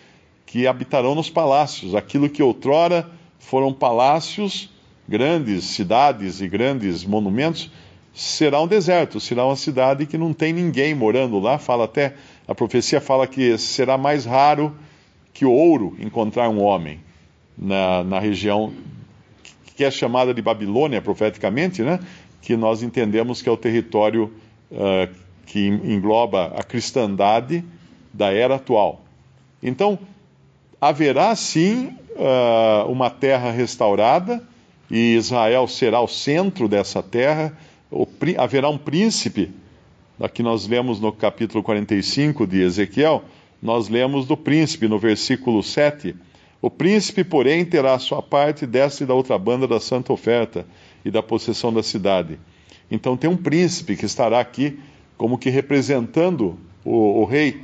que 0.46 0.68
habitarão 0.68 1.16
nos 1.16 1.30
palácios. 1.30 1.96
Aquilo 1.96 2.30
que 2.30 2.42
outrora 2.42 3.10
foram 3.40 3.74
palácios, 3.74 4.70
grandes 5.08 5.64
cidades 5.66 6.42
e 6.42 6.48
grandes 6.48 7.04
monumentos, 7.04 7.72
será 8.14 8.62
um 8.62 8.68
deserto, 8.68 9.20
será 9.20 9.46
uma 9.46 9.56
cidade 9.56 10.06
que 10.06 10.18
não 10.18 10.34
tem 10.34 10.54
ninguém 10.54 10.94
morando 10.94 11.40
lá. 11.40 11.58
Fala 11.58 11.86
até, 11.86 12.16
a 12.48 12.56
profecia 12.56 13.02
fala 13.02 13.28
que 13.28 13.58
será 13.58 13.98
mais 13.98 14.26
raro 14.26 14.76
que 15.34 15.46
ouro 15.46 15.96
encontrar 16.00 16.50
um 16.50 16.62
homem 16.62 17.00
na, 17.58 18.04
na 18.04 18.20
região 18.20 18.74
que 19.76 19.84
é 19.84 19.92
chamada 19.92 20.34
de 20.34 20.42
Babilônia 20.42 21.00
profeticamente, 21.00 21.84
né? 21.84 22.00
que 22.42 22.58
nós 22.58 22.82
entendemos 22.82 23.42
que 23.42 23.50
é 23.50 23.52
o 23.52 23.58
território 23.58 24.34
uh, 24.72 25.27
que 25.48 25.66
engloba 25.66 26.54
a 26.56 26.62
cristandade 26.62 27.64
da 28.14 28.32
era 28.32 28.56
atual. 28.56 29.02
Então, 29.64 29.98
haverá 30.80 31.36
sim 31.36 31.96
uh, 32.12 32.92
uma 32.92 33.10
terra 33.10 33.50
restaurada, 33.50 34.44
e 34.92 35.16
Israel 35.16 35.68
será 35.68 36.00
o 36.02 36.08
centro 36.08 36.68
dessa 36.68 37.02
terra, 37.02 37.58
haverá 38.38 38.70
um 38.70 38.78
príncipe, 38.78 39.52
aqui 40.20 40.44
nós 40.44 40.68
lemos 40.68 41.00
no 41.00 41.12
capítulo 41.12 41.64
45 41.64 42.46
de 42.46 42.62
Ezequiel, 42.62 43.24
nós 43.62 43.88
lemos 43.88 44.26
do 44.26 44.38
príncipe 44.38 44.88
no 44.88 45.00
versículo 45.00 45.64
7. 45.64 46.16
O 46.62 46.70
príncipe, 46.70 47.24
porém, 47.24 47.66
terá 47.66 47.94
a 47.94 48.00
sua 48.00 48.22
parte 48.22 48.66
desta 48.66 49.04
e 49.04 49.08
da 49.08 49.14
outra 49.14 49.38
banda 49.38 49.68
da 49.68 49.80
santa 49.80 50.14
oferta 50.14 50.66
e 51.04 51.10
da 51.10 51.24
possessão 51.24 51.74
da 51.74 51.82
cidade. 51.82 52.38
Então 52.90 53.18
tem 53.18 53.30
um 53.30 53.38
príncipe 53.38 53.96
que 53.96 54.06
estará 54.06 54.40
aqui 54.40 54.80
como 55.18 55.38
que 55.38 55.50
representando 55.50 56.58
o, 56.86 57.22
o 57.22 57.26
rei, 57.26 57.62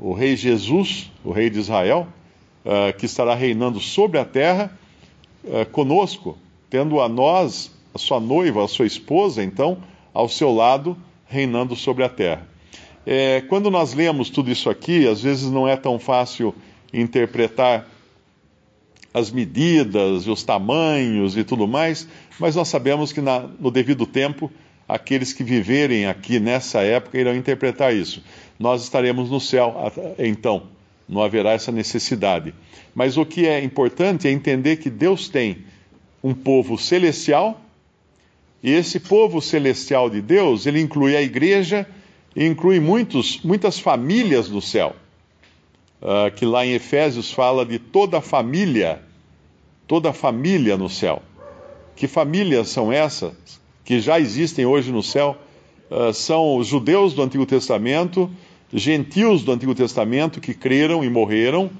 o 0.00 0.12
rei 0.12 0.36
Jesus, 0.36 1.10
o 1.24 1.30
rei 1.30 1.48
de 1.48 1.58
Israel, 1.58 2.08
uh, 2.64 2.96
que 2.98 3.06
estará 3.06 3.34
reinando 3.34 3.80
sobre 3.80 4.18
a 4.18 4.24
terra 4.24 4.76
uh, 5.44 5.64
conosco, 5.70 6.36
tendo 6.68 7.00
a 7.00 7.08
nós, 7.08 7.70
a 7.94 7.98
sua 7.98 8.20
noiva, 8.20 8.64
a 8.64 8.68
sua 8.68 8.86
esposa, 8.86 9.42
então, 9.42 9.78
ao 10.12 10.28
seu 10.28 10.52
lado, 10.52 10.96
reinando 11.26 11.76
sobre 11.76 12.04
a 12.04 12.08
terra. 12.08 12.46
É, 13.06 13.40
quando 13.48 13.70
nós 13.70 13.94
lemos 13.94 14.28
tudo 14.28 14.50
isso 14.50 14.68
aqui, 14.68 15.08
às 15.08 15.22
vezes 15.22 15.50
não 15.50 15.66
é 15.66 15.76
tão 15.76 15.98
fácil 15.98 16.54
interpretar 16.92 17.88
as 19.12 19.30
medidas, 19.30 20.26
os 20.26 20.42
tamanhos 20.42 21.36
e 21.36 21.42
tudo 21.42 21.66
mais, 21.66 22.06
mas 22.38 22.54
nós 22.54 22.68
sabemos 22.68 23.12
que 23.12 23.20
na, 23.20 23.40
no 23.58 23.70
devido 23.70 24.06
tempo, 24.06 24.50
aqueles 24.90 25.32
que 25.32 25.44
viverem 25.44 26.06
aqui 26.06 26.40
nessa 26.40 26.80
época 26.80 27.18
irão 27.18 27.34
interpretar 27.34 27.94
isso. 27.94 28.22
Nós 28.58 28.82
estaremos 28.82 29.30
no 29.30 29.40
céu, 29.40 29.74
então, 30.18 30.64
não 31.08 31.22
haverá 31.22 31.52
essa 31.52 31.70
necessidade. 31.70 32.52
Mas 32.94 33.16
o 33.16 33.24
que 33.24 33.46
é 33.46 33.62
importante 33.62 34.26
é 34.26 34.30
entender 34.30 34.76
que 34.76 34.90
Deus 34.90 35.28
tem 35.28 35.58
um 36.22 36.34
povo 36.34 36.76
celestial, 36.76 37.60
e 38.62 38.72
esse 38.72 39.00
povo 39.00 39.40
celestial 39.40 40.10
de 40.10 40.20
Deus, 40.20 40.66
ele 40.66 40.80
inclui 40.80 41.16
a 41.16 41.22
igreja 41.22 41.86
e 42.36 42.44
inclui 42.44 42.78
muitos, 42.78 43.40
muitas 43.42 43.78
famílias 43.78 44.48
do 44.48 44.60
céu. 44.60 44.94
Uh, 46.02 46.30
que 46.34 46.44
lá 46.44 46.64
em 46.66 46.72
Efésios 46.72 47.30
fala 47.30 47.64
de 47.64 47.78
toda 47.78 48.18
a 48.18 48.20
família, 48.20 49.02
toda 49.86 50.10
a 50.10 50.12
família 50.12 50.76
no 50.76 50.88
céu. 50.88 51.22
Que 51.94 52.06
famílias 52.06 52.68
são 52.68 52.92
essas 52.92 53.60
que 53.84 54.00
já 54.00 54.20
existem 54.20 54.66
hoje 54.66 54.92
no 54.92 55.02
céu 55.02 55.36
uh, 55.90 56.12
são 56.12 56.62
judeus 56.62 57.14
do 57.14 57.22
Antigo 57.22 57.46
Testamento, 57.46 58.30
gentios 58.72 59.42
do 59.42 59.52
Antigo 59.52 59.74
Testamento 59.74 60.40
que 60.40 60.54
creram 60.54 61.02
e 61.02 61.10
morreram, 61.10 61.70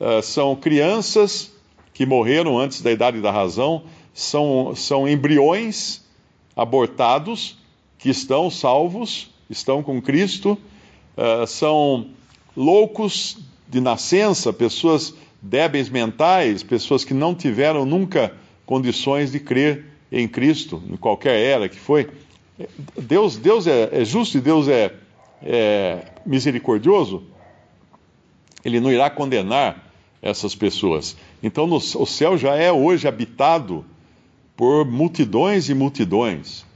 uh, 0.00 0.22
são 0.22 0.56
crianças 0.56 1.52
que 1.92 2.04
morreram 2.04 2.58
antes 2.58 2.82
da 2.82 2.90
idade 2.90 3.20
da 3.20 3.30
razão, 3.30 3.82
são, 4.12 4.74
são 4.74 5.08
embriões 5.08 6.02
abortados 6.56 7.58
que 7.98 8.10
estão 8.10 8.50
salvos, 8.50 9.30
estão 9.48 9.82
com 9.82 10.00
Cristo, 10.00 10.58
uh, 11.16 11.46
são 11.46 12.08
loucos 12.56 13.38
de 13.68 13.80
nascença, 13.80 14.52
pessoas 14.52 15.14
débeis 15.40 15.88
mentais, 15.88 16.62
pessoas 16.62 17.04
que 17.04 17.14
não 17.14 17.34
tiveram 17.34 17.84
nunca 17.84 18.34
condições 18.66 19.32
de 19.32 19.40
crer 19.40 19.86
em 20.10 20.26
Cristo, 20.26 20.82
em 20.88 20.96
qualquer 20.96 21.38
era 21.38 21.68
que 21.68 21.78
foi. 21.78 22.08
Deus, 22.98 23.36
Deus 23.36 23.66
é, 23.66 24.00
é 24.00 24.04
justo 24.04 24.38
e 24.38 24.40
Deus 24.40 24.68
é, 24.68 24.94
é 25.42 26.04
misericordioso. 26.26 27.24
Ele 28.64 28.80
não 28.80 28.92
irá 28.92 29.08
condenar 29.08 29.90
essas 30.20 30.54
pessoas. 30.54 31.16
Então, 31.42 31.66
no, 31.66 31.76
o 31.76 32.06
céu 32.06 32.36
já 32.36 32.54
é 32.54 32.70
hoje 32.70 33.08
habitado 33.08 33.84
por 34.56 34.84
multidões 34.84 35.68
e 35.70 35.74
multidões. 35.74 36.66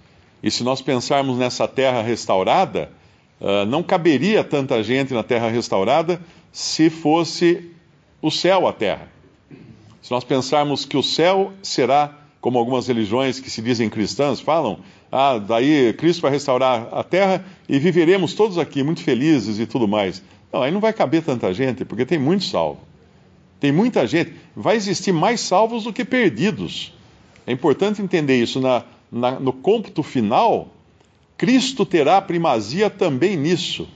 E 0.43 0.51
se 0.51 0.63
nós 0.65 0.81
pensarmos 0.81 1.37
nessa 1.37 1.69
terra 1.69 2.01
restaurada, 2.03 2.91
uh, 3.41 3.67
não 3.67 3.83
caberia 3.83 4.43
tanta 4.43 4.83
gente 4.83 5.13
na 5.13 5.23
terra 5.23 5.49
restaurada 5.49 6.21
se 6.51 6.89
fosse 6.89 7.71
o 8.23 8.31
céu 8.31 8.67
a 8.67 8.73
terra. 8.73 9.11
Se 10.01 10.11
nós 10.11 10.25
pensarmos 10.25 10.85
que 10.85 10.97
o 10.97 11.03
céu 11.03 11.53
será, 11.63 12.24
como 12.45 12.59
algumas 12.59 12.87
religiões 12.87 13.41
que 13.41 13.49
se 13.49 13.63
dizem 13.63 13.89
cristãs 13.89 14.39
falam, 14.39 14.81
ah, 15.11 15.39
daí 15.39 15.95
Cristo 15.95 16.21
vai 16.21 16.31
restaurar 16.31 16.89
a 16.93 17.03
terra 17.03 17.43
e 17.67 17.79
viveremos 17.79 18.35
todos 18.35 18.59
aqui 18.59 18.83
muito 18.83 19.03
felizes 19.03 19.59
e 19.59 19.65
tudo 19.65 19.89
mais. 19.89 20.23
Não, 20.53 20.63
aí 20.63 20.71
não 20.71 20.79
vai 20.79 20.93
caber 20.93 21.23
tanta 21.23 21.55
gente, 21.55 21.87
porque 21.87 22.05
tem 22.05 22.19
muito 22.19 22.45
salvo. 22.45 22.81
Tem 23.59 23.73
muita 23.73 24.07
gente. 24.07 24.35
Vai 24.55 24.77
existir 24.77 25.11
mais 25.11 25.41
salvos 25.41 25.85
do 25.85 25.93
que 25.93 26.05
perdidos. 26.05 26.93
É 27.47 27.53
importante 27.53 28.03
entender 28.03 28.37
isso. 28.37 28.61
Na, 28.61 28.85
na, 29.11 29.41
no 29.41 29.55
cômputo 29.55 30.03
final, 30.03 30.69
Cristo 31.39 31.87
terá 31.87 32.21
primazia 32.21 32.91
também 32.91 33.39
nisso. 33.39 33.89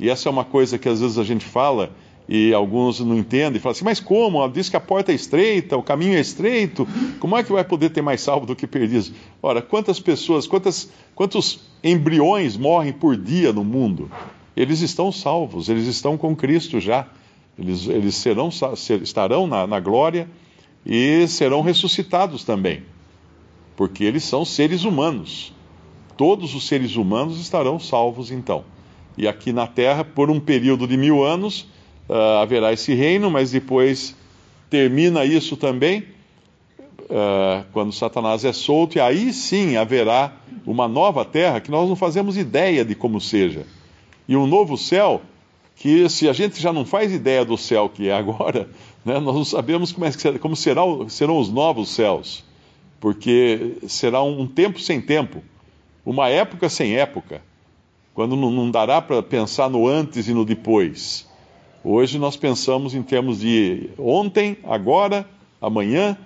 E 0.00 0.08
essa 0.08 0.30
é 0.30 0.32
uma 0.32 0.46
coisa 0.46 0.78
que 0.78 0.88
às 0.88 1.02
vezes 1.02 1.18
a 1.18 1.24
gente 1.24 1.44
fala 1.44 1.90
e 2.28 2.52
alguns 2.52 2.98
não 3.00 3.16
entendem, 3.16 3.60
falam 3.60 3.72
assim, 3.72 3.84
mas 3.84 4.00
como? 4.00 4.38
Ela 4.38 4.50
diz 4.50 4.68
que 4.68 4.76
a 4.76 4.80
porta 4.80 5.12
é 5.12 5.14
estreita, 5.14 5.76
o 5.76 5.82
caminho 5.82 6.16
é 6.16 6.20
estreito, 6.20 6.86
como 7.20 7.36
é 7.36 7.42
que 7.44 7.52
vai 7.52 7.62
poder 7.62 7.90
ter 7.90 8.02
mais 8.02 8.20
salvo 8.20 8.46
do 8.46 8.56
que 8.56 8.66
perdidos? 8.66 9.12
Ora, 9.40 9.62
quantas 9.62 10.00
pessoas, 10.00 10.46
quantas, 10.46 10.90
quantos 11.14 11.60
embriões 11.84 12.56
morrem 12.56 12.92
por 12.92 13.16
dia 13.16 13.52
no 13.52 13.62
mundo? 13.62 14.10
Eles 14.56 14.80
estão 14.80 15.12
salvos, 15.12 15.68
eles 15.68 15.86
estão 15.86 16.16
com 16.16 16.34
Cristo 16.34 16.80
já. 16.80 17.06
Eles, 17.58 17.86
eles 17.86 18.14
serão, 18.14 18.50
estarão 19.02 19.46
na, 19.46 19.66
na 19.66 19.80
glória 19.80 20.28
e 20.84 21.26
serão 21.26 21.62
ressuscitados 21.62 22.44
também, 22.44 22.82
porque 23.74 24.04
eles 24.04 24.24
são 24.24 24.44
seres 24.44 24.84
humanos. 24.84 25.54
Todos 26.16 26.54
os 26.54 26.66
seres 26.66 26.96
humanos 26.96 27.40
estarão 27.40 27.78
salvos 27.78 28.30
então. 28.30 28.64
E 29.16 29.26
aqui 29.26 29.52
na 29.52 29.66
terra, 29.66 30.04
por 30.04 30.30
um 30.30 30.38
período 30.38 30.86
de 30.86 30.96
mil 30.96 31.24
anos, 31.24 31.66
uh, 32.08 32.40
haverá 32.40 32.72
esse 32.72 32.94
reino, 32.94 33.30
mas 33.30 33.50
depois 33.50 34.14
termina 34.70 35.24
isso 35.24 35.56
também, 35.56 36.04
uh, 37.02 37.64
quando 37.72 37.92
Satanás 37.92 38.44
é 38.44 38.52
solto, 38.52 38.96
e 38.96 39.00
aí 39.00 39.32
sim 39.32 39.76
haverá 39.76 40.32
uma 40.66 40.88
nova 40.88 41.24
terra 41.24 41.60
que 41.60 41.70
nós 41.70 41.88
não 41.88 41.96
fazemos 41.96 42.36
ideia 42.36 42.84
de 42.84 42.94
como 42.94 43.20
seja. 43.20 43.66
E 44.28 44.36
um 44.36 44.46
novo 44.46 44.76
céu, 44.76 45.22
que 45.76 46.08
se 46.08 46.28
a 46.28 46.32
gente 46.32 46.60
já 46.60 46.72
não 46.72 46.84
faz 46.84 47.12
ideia 47.12 47.44
do 47.44 47.56
céu 47.56 47.88
que 47.88 48.08
é 48.08 48.14
agora, 48.14 48.68
né, 49.04 49.18
nós 49.20 49.34
não 49.34 49.44
sabemos 49.44 49.92
como, 49.92 50.06
é, 50.06 50.38
como 50.38 50.56
será, 50.56 50.82
serão 51.08 51.38
os 51.38 51.48
novos 51.48 51.90
céus, 51.90 52.44
porque 52.98 53.76
será 53.86 54.22
um 54.22 54.46
tempo 54.46 54.80
sem 54.80 55.00
tempo, 55.00 55.42
uma 56.04 56.28
época 56.28 56.68
sem 56.68 56.96
época, 56.96 57.42
quando 58.14 58.34
não, 58.34 58.50
não 58.50 58.70
dará 58.70 59.02
para 59.02 59.22
pensar 59.22 59.68
no 59.68 59.86
antes 59.86 60.26
e 60.26 60.32
no 60.32 60.44
depois. 60.44 61.26
Hoje 61.82 62.18
nós 62.18 62.36
pensamos 62.36 62.94
em 62.94 63.02
termos 63.02 63.40
de 63.40 63.90
ontem, 63.98 64.56
agora, 64.64 65.28
amanhã, 65.60 66.16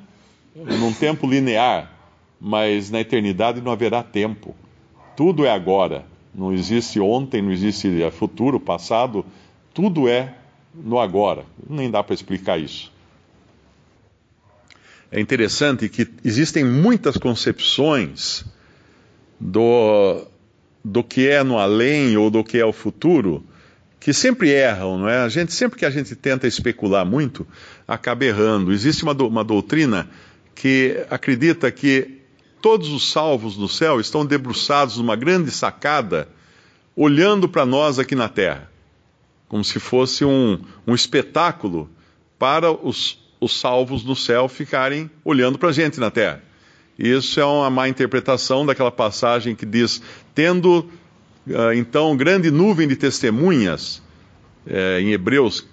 num 0.54 0.92
tempo 0.92 1.26
linear, 1.26 1.92
mas 2.40 2.90
na 2.90 3.00
eternidade 3.00 3.60
não 3.60 3.70
haverá 3.70 4.02
tempo. 4.02 4.54
Tudo 5.16 5.44
é 5.44 5.50
agora. 5.50 6.04
Não 6.34 6.52
existe 6.52 6.98
ontem, 7.00 7.42
não 7.42 7.52
existe 7.52 7.88
futuro, 8.12 8.58
passado. 8.58 9.24
Tudo 9.74 10.08
é 10.08 10.34
no 10.74 10.98
agora. 10.98 11.44
Nem 11.68 11.90
dá 11.90 12.02
para 12.02 12.14
explicar 12.14 12.58
isso. 12.58 12.92
É 15.12 15.20
interessante 15.20 15.88
que 15.88 16.08
existem 16.24 16.64
muitas 16.64 17.16
concepções 17.16 18.44
do, 19.38 20.24
do 20.84 21.02
que 21.02 21.28
é 21.28 21.42
no 21.42 21.58
além 21.58 22.16
ou 22.16 22.30
do 22.30 22.44
que 22.44 22.58
é 22.58 22.64
o 22.64 22.72
futuro 22.72 23.44
que 24.00 24.14
sempre 24.14 24.48
erram, 24.48 24.98
não 24.98 25.08
é? 25.08 25.18
A 25.18 25.28
gente, 25.28 25.52
sempre 25.52 25.78
que 25.78 25.84
a 25.84 25.90
gente 25.90 26.16
tenta 26.16 26.46
especular 26.46 27.04
muito, 27.04 27.46
acaba 27.86 28.24
errando. 28.24 28.72
Existe 28.72 29.02
uma, 29.02 29.12
do, 29.12 29.28
uma 29.28 29.44
doutrina 29.44 30.08
que 30.54 31.04
acredita 31.10 31.70
que 31.70 32.18
todos 32.62 32.88
os 32.88 33.12
salvos 33.12 33.58
no 33.58 33.68
céu 33.68 34.00
estão 34.00 34.24
debruçados 34.24 34.96
numa 34.96 35.14
grande 35.16 35.50
sacada, 35.50 36.28
olhando 36.96 37.46
para 37.46 37.66
nós 37.66 37.98
aqui 37.98 38.14
na 38.14 38.28
terra, 38.28 38.70
como 39.48 39.62
se 39.62 39.78
fosse 39.78 40.24
um, 40.24 40.58
um 40.86 40.94
espetáculo 40.94 41.88
para 42.38 42.72
os, 42.72 43.18
os 43.38 43.58
salvos 43.60 44.02
no 44.02 44.16
céu 44.16 44.48
ficarem 44.48 45.10
olhando 45.22 45.58
para 45.58 45.68
a 45.68 45.72
gente 45.72 46.00
na 46.00 46.10
terra. 46.10 46.42
Isso 46.98 47.38
é 47.38 47.44
uma 47.44 47.70
má 47.70 47.88
interpretação 47.88 48.64
daquela 48.64 48.90
passagem 48.90 49.54
que 49.54 49.64
diz: 49.64 50.02
tendo 50.34 50.90
então, 51.74 52.16
grande 52.16 52.50
nuvem 52.50 52.86
de 52.86 52.96
testemunhas, 52.96 54.02
é, 54.66 55.00
em 55.00 55.12
Hebreus 55.12 55.66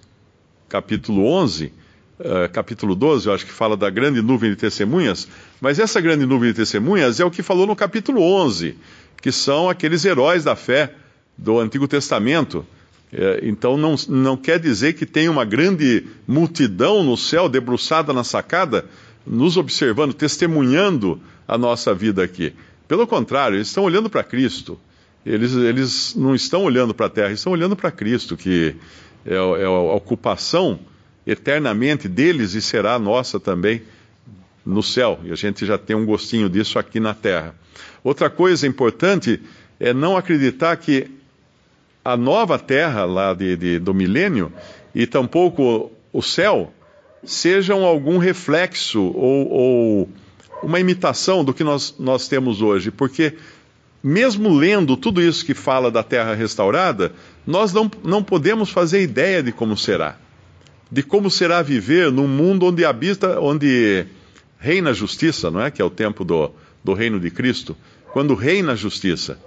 capítulo 0.70 1.26
11, 1.26 1.72
Uh, 2.20 2.50
capítulo 2.52 2.96
12, 2.96 3.28
eu 3.28 3.34
acho 3.36 3.46
que 3.46 3.52
fala 3.52 3.78
da 3.78 3.92
grande 3.92 4.24
nuvem 4.24 4.50
de 4.50 4.56
testemunhas, 4.56 5.28
mas 5.62 5.78
essa 5.78 6.02
grande 6.02 6.26
nuvem 6.26 6.50
de 6.50 6.56
testemunhas 6.56 7.20
é 7.20 7.26
o 7.26 7.30
que 7.30 7.44
falou 7.44 7.68
no 7.68 7.76
capítulo 7.76 8.24
11, 8.24 8.76
que 9.22 9.32
são 9.32 9.70
aqueles 9.70 10.04
heróis 10.04 10.44
da 10.44 10.56
fé 10.56 10.96
do 11.38 11.60
Antigo 11.60 11.88
Testamento. 11.88 12.66
É, 13.14 13.42
então 13.44 13.78
não, 13.78 13.94
não 14.10 14.36
quer 14.36 14.60
dizer 14.60 14.94
que 14.94 15.06
tem 15.06 15.30
uma 15.30 15.46
grande 15.46 16.08
multidão 16.28 17.04
no 17.04 17.16
céu 17.16 17.48
debruçada 17.48 18.12
na 18.12 18.24
sacada, 18.24 18.86
nos 19.24 19.56
observando, 19.56 20.12
testemunhando 20.12 21.22
a 21.48 21.56
nossa 21.56 21.94
vida 21.94 22.24
aqui. 22.24 22.52
Pelo 22.88 23.06
contrário, 23.06 23.58
eles 23.58 23.68
estão 23.68 23.84
olhando 23.84 24.10
para 24.10 24.24
Cristo 24.24 24.80
eles, 25.28 25.54
eles 25.56 26.16
não 26.16 26.34
estão 26.34 26.64
olhando 26.64 26.94
para 26.94 27.08
a 27.08 27.10
terra, 27.10 27.32
estão 27.32 27.52
olhando 27.52 27.76
para 27.76 27.92
Cristo, 27.92 28.38
que 28.38 28.76
é, 29.26 29.34
é, 29.34 29.66
a 29.66 29.70
ocupação 29.94 30.80
eternamente 31.26 32.08
deles 32.08 32.54
e 32.54 32.62
será 32.62 32.98
nossa 32.98 33.40
também 33.40 33.82
no 34.66 34.82
céu. 34.82 35.20
E 35.24 35.32
a 35.32 35.36
gente 35.36 35.66
já 35.66 35.78
tem 35.78 35.96
um 35.96 36.06
gostinho 36.06 36.50
disso 36.50 36.80
aqui 36.80 37.00
na 37.00 37.14
terra. 37.14 37.54
Outra 38.04 38.30
coisa 38.30 38.66
importante 38.66 39.42
é 39.80 39.94
não 39.94 40.16
acreditar 40.16 40.76
que 40.78 41.12
a 42.04 42.16
nova 42.16 42.58
terra 42.58 43.04
lá 43.04 43.34
de, 43.34 43.58
de, 43.58 43.80
do 43.80 43.94
milênio 43.94 44.52
e 44.96 45.06
tampouco 45.06 45.92
o 46.14 46.22
céu 46.22 46.74
sejam 47.24 47.84
algum 47.84 48.18
reflexo 48.18 49.02
ou, 49.02 49.52
ou 49.52 50.10
uma 50.64 50.80
imitação 50.80 51.44
do 51.44 51.54
que 51.54 51.64
nós, 51.64 51.96
nós 52.00 52.30
temos 52.30 52.62
hoje, 52.62 52.92
porque 52.92 53.36
mesmo 54.08 54.56
lendo 54.56 54.96
tudo 54.96 55.22
isso 55.22 55.46
que 55.46 55.54
fala 55.54 55.92
da 55.92 56.02
terra 56.02 56.34
restaurada, 56.34 57.12
nós 57.46 57.74
não, 57.74 57.92
não 58.06 58.24
podemos 58.24 58.70
fazer 58.70 59.02
ideia 59.02 59.44
de 59.44 59.52
como 59.52 59.76
será. 59.76 60.16
De 60.90 61.04
como 61.04 61.30
será 61.30 61.62
viver 61.62 62.10
num 62.10 62.26
mundo 62.28 62.68
onde 62.68 62.86
habita, 62.86 63.38
onde 63.42 64.06
reina 64.58 64.92
a 64.92 64.94
justiça, 64.94 65.52
não 65.52 65.60
é? 65.60 65.70
Que 65.70 65.82
é 65.82 65.86
o 65.86 65.90
tempo 65.90 66.24
do, 66.24 66.52
do 66.82 66.94
reino 66.94 67.20
de 67.20 67.30
Cristo. 67.30 67.76
Quando 68.14 68.34
reina 68.34 68.72
a 68.72 68.76
justiça. 68.78 69.38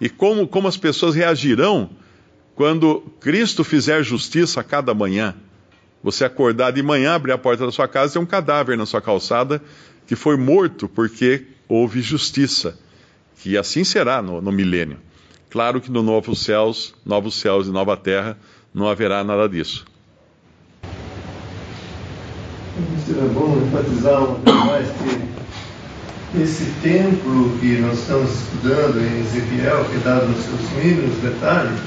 E 0.00 0.08
como, 0.08 0.46
como 0.46 0.68
as 0.68 0.76
pessoas 0.76 1.16
reagirão 1.16 1.90
quando 2.54 3.00
Cristo 3.18 3.64
fizer 3.64 4.04
justiça 4.04 4.60
a 4.60 4.64
cada 4.64 4.94
manhã. 4.94 5.34
Você 6.04 6.24
acordar 6.24 6.70
de 6.70 6.84
manhã, 6.84 7.16
abrir 7.16 7.32
a 7.32 7.38
porta 7.38 7.66
da 7.66 7.72
sua 7.72 7.88
casa 7.88 8.12
e 8.12 8.14
tem 8.14 8.22
um 8.22 8.26
cadáver 8.26 8.78
na 8.78 8.86
sua 8.86 9.02
calçada 9.02 9.60
que 10.06 10.14
foi 10.14 10.36
morto 10.36 10.88
porque 10.88 11.46
houve 11.66 12.00
justiça 12.00 12.78
que 13.36 13.56
assim 13.56 13.84
será 13.84 14.22
no, 14.22 14.40
no 14.40 14.52
milênio. 14.52 14.98
Claro 15.50 15.80
que 15.80 15.90
no 15.90 16.02
novos 16.02 16.42
céus, 16.42 16.94
novos 17.04 17.38
céus 17.40 17.66
e 17.68 17.70
nova 17.70 17.96
terra 17.96 18.36
não 18.74 18.88
haverá 18.88 19.22
nada 19.22 19.48
disso. 19.48 19.84
Seria 23.06 23.22
bom 23.22 23.62
enfatizar 23.64 24.24
uma 24.24 24.38
vez 24.38 24.64
mais 24.64 24.88
que 24.88 26.42
esse 26.42 26.64
templo 26.82 27.56
que 27.60 27.76
nós 27.76 28.00
estamos 28.00 28.30
estudando 28.30 28.98
em 29.00 29.20
Ezequiel, 29.20 29.84
que 29.84 29.96
é 29.96 30.00
dado 30.00 30.26
nos 30.26 30.44
seus 30.44 30.70
mínimos 30.72 31.16
detalhes, 31.18 31.80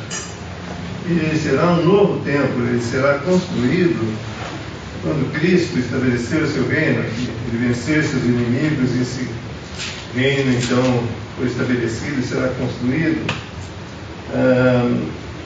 ele 1.05 1.37
será 1.37 1.71
um 1.71 1.85
novo 1.85 2.23
templo, 2.23 2.65
ele 2.65 2.81
será 2.81 3.19
construído 3.19 4.15
quando 5.01 5.31
Cristo 5.33 5.79
estabeleceu 5.79 6.43
o 6.43 6.47
seu 6.47 6.67
reino 6.67 7.03
ele 7.47 7.67
vencer 7.67 8.03
seus 8.03 8.23
inimigos, 8.23 8.95
e 8.95 9.01
esse 9.01 9.29
reino 10.15 10.53
então 10.53 11.03
foi 11.37 11.47
estabelecido 11.47 12.19
e 12.19 12.23
será 12.23 12.49
construído. 12.49 13.25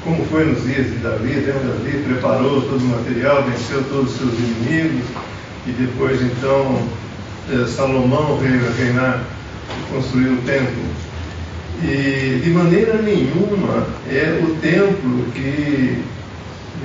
como 0.03 0.25
foi 0.25 0.45
nos 0.45 0.63
dias 0.63 0.87
de 0.87 0.97
Davi? 0.97 1.45
Davi 1.45 2.03
preparou 2.07 2.61
todo 2.61 2.79
o 2.79 2.87
material, 2.87 3.43
venceu 3.43 3.83
todos 3.89 4.11
os 4.11 4.17
seus 4.17 4.33
inimigos, 4.33 5.05
e 5.67 5.71
depois 5.71 6.21
então 6.21 6.87
eh, 7.51 7.67
Salomão 7.67 8.37
veio 8.37 8.65
a 8.65 8.71
reinar 8.71 9.23
e 9.69 9.93
construiu 9.93 10.33
o 10.33 10.41
templo. 10.43 10.83
E 11.83 12.41
de 12.43 12.49
maneira 12.51 13.01
nenhuma 13.01 13.85
é 14.09 14.39
o 14.43 14.55
templo 14.61 15.25
que 15.33 16.03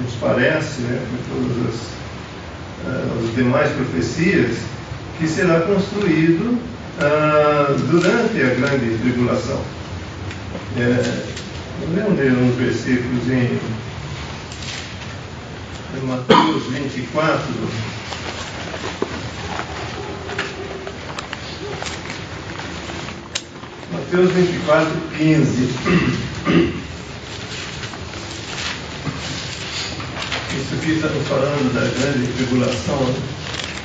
nos 0.03 0.13
parece, 0.21 0.83
né, 0.83 1.01
com 1.11 1.35
todas 1.35 1.69
as, 1.69 1.81
uh, 2.87 3.25
as 3.25 3.35
demais 3.35 3.71
profecias, 3.73 4.57
que 5.19 5.29
será 5.29 5.61
construído 5.61 6.59
uh, 6.99 7.75
durante 7.91 8.43
a 8.43 8.55
grande 8.55 8.99
tribulação. 8.99 9.61
É, 10.77 11.25
vamos 11.95 12.19
ler 12.19 12.33
uns 12.33 12.55
versículos 12.57 13.29
em, 13.29 13.59
Mateus 16.05 16.65
24. 16.67 17.43
Mateus 23.93 24.31
24, 24.33 24.93
15. 25.17 25.63
Isso 30.57 30.75
aqui 30.75 30.93
está 30.93 31.09
falando 31.09 31.75
da 31.75 31.81
grande 31.81 32.33
tribulação. 32.35 32.99
Né? 33.05 33.36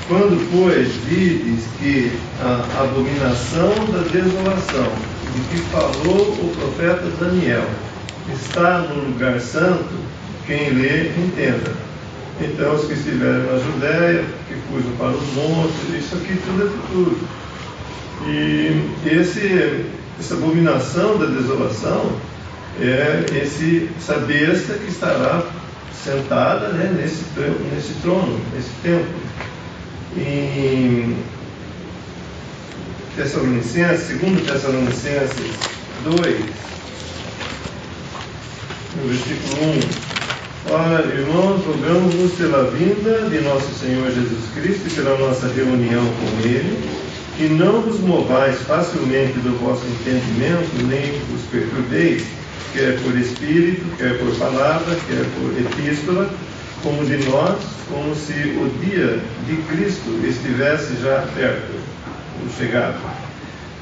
Quando, 0.07 0.49
pois, 0.51 0.87
vides 1.05 1.65
que 1.79 2.11
a 2.41 2.83
abominação 2.83 3.73
da 3.91 3.99
desolação, 4.11 4.91
de 5.33 5.41
que 5.49 5.57
falou 5.69 6.33
o 6.33 6.55
profeta 6.57 7.07
Daniel, 7.19 7.65
está 8.33 8.79
no 8.79 9.09
lugar 9.09 9.39
santo, 9.39 9.89
quem 10.45 10.71
lê, 10.71 11.09
entenda. 11.09 11.71
Então, 12.41 12.73
os 12.73 12.85
que 12.85 12.93
estiverem 12.93 13.43
na 13.43 13.57
Judéia, 13.59 14.25
que 14.47 14.55
fujam 14.69 14.91
para 14.97 15.09
os 15.09 15.33
montes, 15.33 16.05
isso 16.05 16.15
aqui 16.15 16.37
tudo 16.45 16.65
é 16.65 16.69
futuro. 16.69 17.17
E 18.27 18.89
esse 19.05 19.85
essa 20.21 20.35
abominação 20.35 21.17
da 21.17 21.25
desolação 21.25 22.11
é 22.79 23.25
esse, 23.41 23.89
essa 23.97 24.19
besta 24.19 24.75
que 24.75 24.91
estará 24.91 25.43
sentada 25.91 26.69
né, 26.69 26.95
nesse, 26.95 27.25
nesse 27.73 27.93
trono, 28.01 28.39
nesse 28.53 28.69
templo. 28.83 29.09
Em 30.17 31.15
Tessalonicenses, 33.15 34.19
2 34.19 34.41
Tessalonicenses 34.41 35.55
2, 36.03 36.39
no 38.95 39.07
versículo 39.07 39.73
1. 40.67 40.73
Ora, 40.73 41.05
irmãos, 41.05 41.65
rogamos-vos 41.65 42.31
pela 42.33 42.69
vinda 42.71 43.29
de 43.29 43.41
nosso 43.41 43.73
Senhor 43.79 44.11
Jesus 44.11 44.43
Cristo 44.53 44.87
e 44.87 44.89
pela 44.91 45.17
nossa 45.17 45.47
reunião 45.47 46.03
com 46.05 46.47
Ele 46.47 47.01
que 47.41 47.49
não 47.49 47.81
vos 47.81 47.99
movais 47.99 48.55
facilmente 48.61 49.39
do 49.39 49.57
vosso 49.57 49.83
entendimento, 49.87 50.69
nem 50.85 51.19
vos 51.31 51.41
perturbeis, 51.49 52.23
quer 52.71 52.99
por 53.01 53.17
espírito, 53.17 53.83
quer 53.97 54.19
por 54.19 54.35
palavra, 54.35 54.95
quer 55.07 55.25
por 55.39 55.51
epístola, 55.57 56.29
como 56.83 57.05
de 57.05 57.17
nós, 57.29 57.57
como 57.89 58.15
se 58.15 58.33
o 58.33 58.69
dia 58.83 59.19
de 59.47 59.55
Cristo 59.63 60.19
estivesse 60.25 61.01
já 61.01 61.25
perto, 61.35 61.73
ou 62.41 62.49
chegado. 62.57 62.99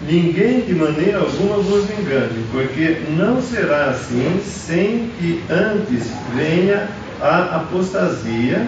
Ninguém 0.08 0.62
de 0.62 0.74
maneira 0.74 1.20
alguma 1.20 1.58
vos 1.58 1.86
engane, 1.90 2.46
porque 2.52 3.02
não 3.18 3.42
será 3.42 3.90
assim 3.90 4.42
sem 4.46 5.12
que 5.20 5.44
antes 5.50 6.10
venha 6.36 6.88
a 7.22 7.58
apostasia 7.58 8.66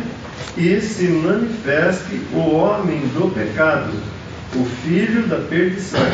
e 0.58 0.82
se 0.82 1.06
manifeste 1.06 2.22
o 2.34 2.56
homem 2.56 3.00
do 3.14 3.34
pecado 3.34 3.92
o 4.56 4.66
filho 4.84 5.28
da 5.28 5.38
perdição, 5.38 6.06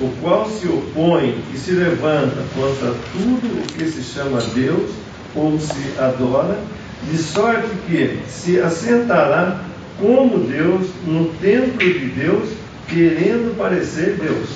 o 0.00 0.08
qual 0.20 0.48
se 0.48 0.68
opõe 0.68 1.42
e 1.52 1.58
se 1.58 1.72
levanta 1.72 2.44
contra 2.54 2.94
tudo 3.12 3.60
o 3.60 3.66
que 3.72 3.86
se 3.86 4.02
chama 4.02 4.40
Deus 4.54 4.90
ou 5.34 5.58
se 5.58 5.98
adora, 5.98 6.58
de 7.04 7.18
sorte 7.18 7.68
que 7.86 8.18
se 8.28 8.60
assentará 8.60 9.60
como 9.98 10.38
Deus 10.38 10.88
no 11.06 11.26
templo 11.40 11.78
de 11.78 12.08
Deus, 12.08 12.50
querendo 12.88 13.56
parecer 13.56 14.16
Deus. 14.20 14.48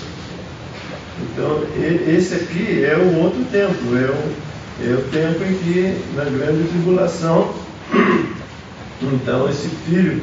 Então, 1.22 1.62
esse 2.08 2.34
aqui 2.34 2.84
é 2.84 2.96
um 2.96 3.22
outro 3.22 3.44
templo, 3.50 3.96
é 3.96 4.08
o, 4.10 4.90
é 4.90 4.94
o 4.94 5.02
tempo 5.10 5.44
em 5.44 5.54
que, 5.54 5.98
na 6.14 6.24
grande 6.24 6.68
tribulação, 6.68 7.54
então 9.02 9.48
esse 9.48 9.68
filho 9.86 10.22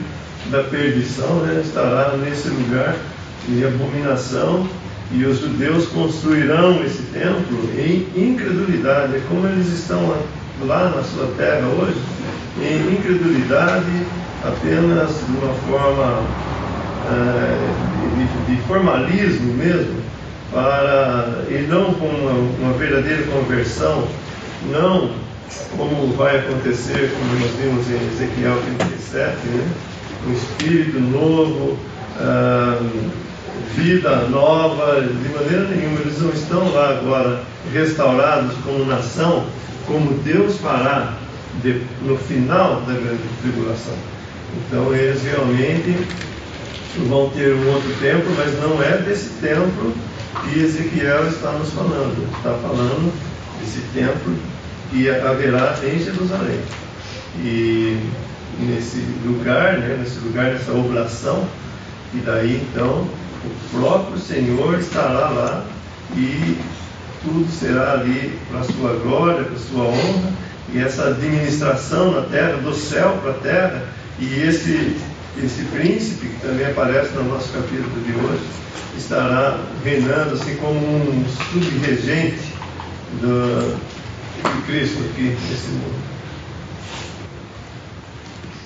da 0.49 0.63
perdição 0.63 1.41
né, 1.41 1.61
estará 1.63 2.15
nesse 2.17 2.49
lugar 2.49 2.95
de 3.47 3.65
abominação 3.65 4.67
e 5.11 5.23
os 5.23 5.39
judeus 5.39 5.87
construirão 5.87 6.83
esse 6.83 7.01
templo 7.13 7.69
em 7.77 8.07
incredulidade, 8.15 9.15
é 9.15 9.21
como 9.29 9.47
eles 9.47 9.67
estão 9.67 10.09
lá, 10.09 10.19
lá 10.65 10.89
na 10.95 11.03
sua 11.03 11.27
terra 11.37 11.67
hoje, 11.67 12.01
em 12.59 12.93
incredulidade, 12.93 14.05
apenas 14.43 15.09
de 15.25 15.37
uma 15.37 15.53
forma 15.69 16.23
é, 17.09 18.47
de, 18.47 18.55
de, 18.55 18.61
formalismo 18.63 19.53
mesmo, 19.53 20.01
para, 20.51 21.43
e 21.49 21.67
não 21.69 21.93
com 21.93 22.07
uma, 22.07 22.31
uma 22.59 22.73
verdadeira 22.77 23.23
conversão, 23.23 24.07
não 24.71 25.11
como 25.77 26.13
vai 26.13 26.37
acontecer, 26.39 27.11
como 27.13 27.39
nós 27.39 27.51
vimos 27.61 27.87
em 27.89 28.07
Ezequiel 28.07 28.57
37, 28.79 29.35
né? 29.47 29.67
um 30.27 30.33
espírito 30.33 30.99
novo, 30.99 31.77
vida 33.75 34.27
nova, 34.27 35.01
de 35.01 35.29
maneira 35.29 35.67
nenhuma. 35.67 35.99
Eles 36.01 36.21
não 36.21 36.29
estão 36.31 36.73
lá 36.73 36.89
agora 36.89 37.41
restaurados 37.73 38.53
como 38.63 38.85
nação, 38.85 39.45
como 39.85 40.13
Deus 40.23 40.57
fará 40.57 41.13
de, 41.63 41.81
no 42.01 42.17
final 42.17 42.81
da 42.81 42.93
grande 42.93 43.23
tribulação. 43.41 43.93
Então 44.57 44.93
eles 44.95 45.21
realmente 45.23 45.95
vão 47.07 47.29
ter 47.29 47.53
um 47.53 47.73
outro 47.73 47.93
templo, 47.99 48.33
mas 48.37 48.59
não 48.61 48.81
é 48.81 48.97
desse 48.97 49.29
templo 49.41 49.93
que 50.43 50.59
Ezequiel 50.59 51.27
está 51.27 51.51
nos 51.51 51.71
falando. 51.71 52.27
Está 52.37 52.53
falando 52.53 53.13
desse 53.59 53.81
templo 53.93 54.35
que 54.91 55.09
haverá 55.09 55.75
em 55.83 55.99
Jerusalém. 55.99 56.59
E 57.39 57.99
nesse 58.59 59.03
lugar, 59.25 59.77
né, 59.77 59.97
nesse 59.99 60.19
lugar, 60.19 60.51
nessa 60.51 60.71
oblação, 60.71 61.47
e 62.13 62.17
daí 62.17 62.61
então 62.69 63.07
o 63.47 63.79
próprio 63.79 64.19
Senhor 64.19 64.79
estará 64.79 65.29
lá 65.29 65.65
e 66.15 66.57
tudo 67.23 67.49
será 67.51 67.93
ali 67.93 68.39
para 68.49 68.59
a 68.59 68.63
sua 68.63 68.93
glória, 68.99 69.43
para 69.43 69.55
a 69.55 69.59
sua 69.59 69.83
honra, 69.83 70.33
e 70.73 70.79
essa 70.79 71.07
administração 71.07 72.11
na 72.11 72.21
terra, 72.23 72.57
do 72.57 72.73
céu 72.73 73.17
para 73.21 73.31
a 73.31 73.35
terra, 73.35 73.85
e 74.19 74.41
esse, 74.41 74.95
esse 75.43 75.63
príncipe 75.71 76.27
que 76.27 76.41
também 76.41 76.65
aparece 76.65 77.13
no 77.13 77.23
nosso 77.23 77.51
capítulo 77.53 78.01
de 78.05 78.13
hoje, 78.13 78.45
estará 78.97 79.59
reinando 79.83 80.33
assim 80.35 80.55
como 80.55 80.79
um 80.79 81.25
subregente 81.51 82.53
do, 83.21 83.75
de 83.75 84.61
Cristo 84.65 84.99
aqui 85.11 85.23
nesse 85.23 85.67
mundo. 85.69 86.07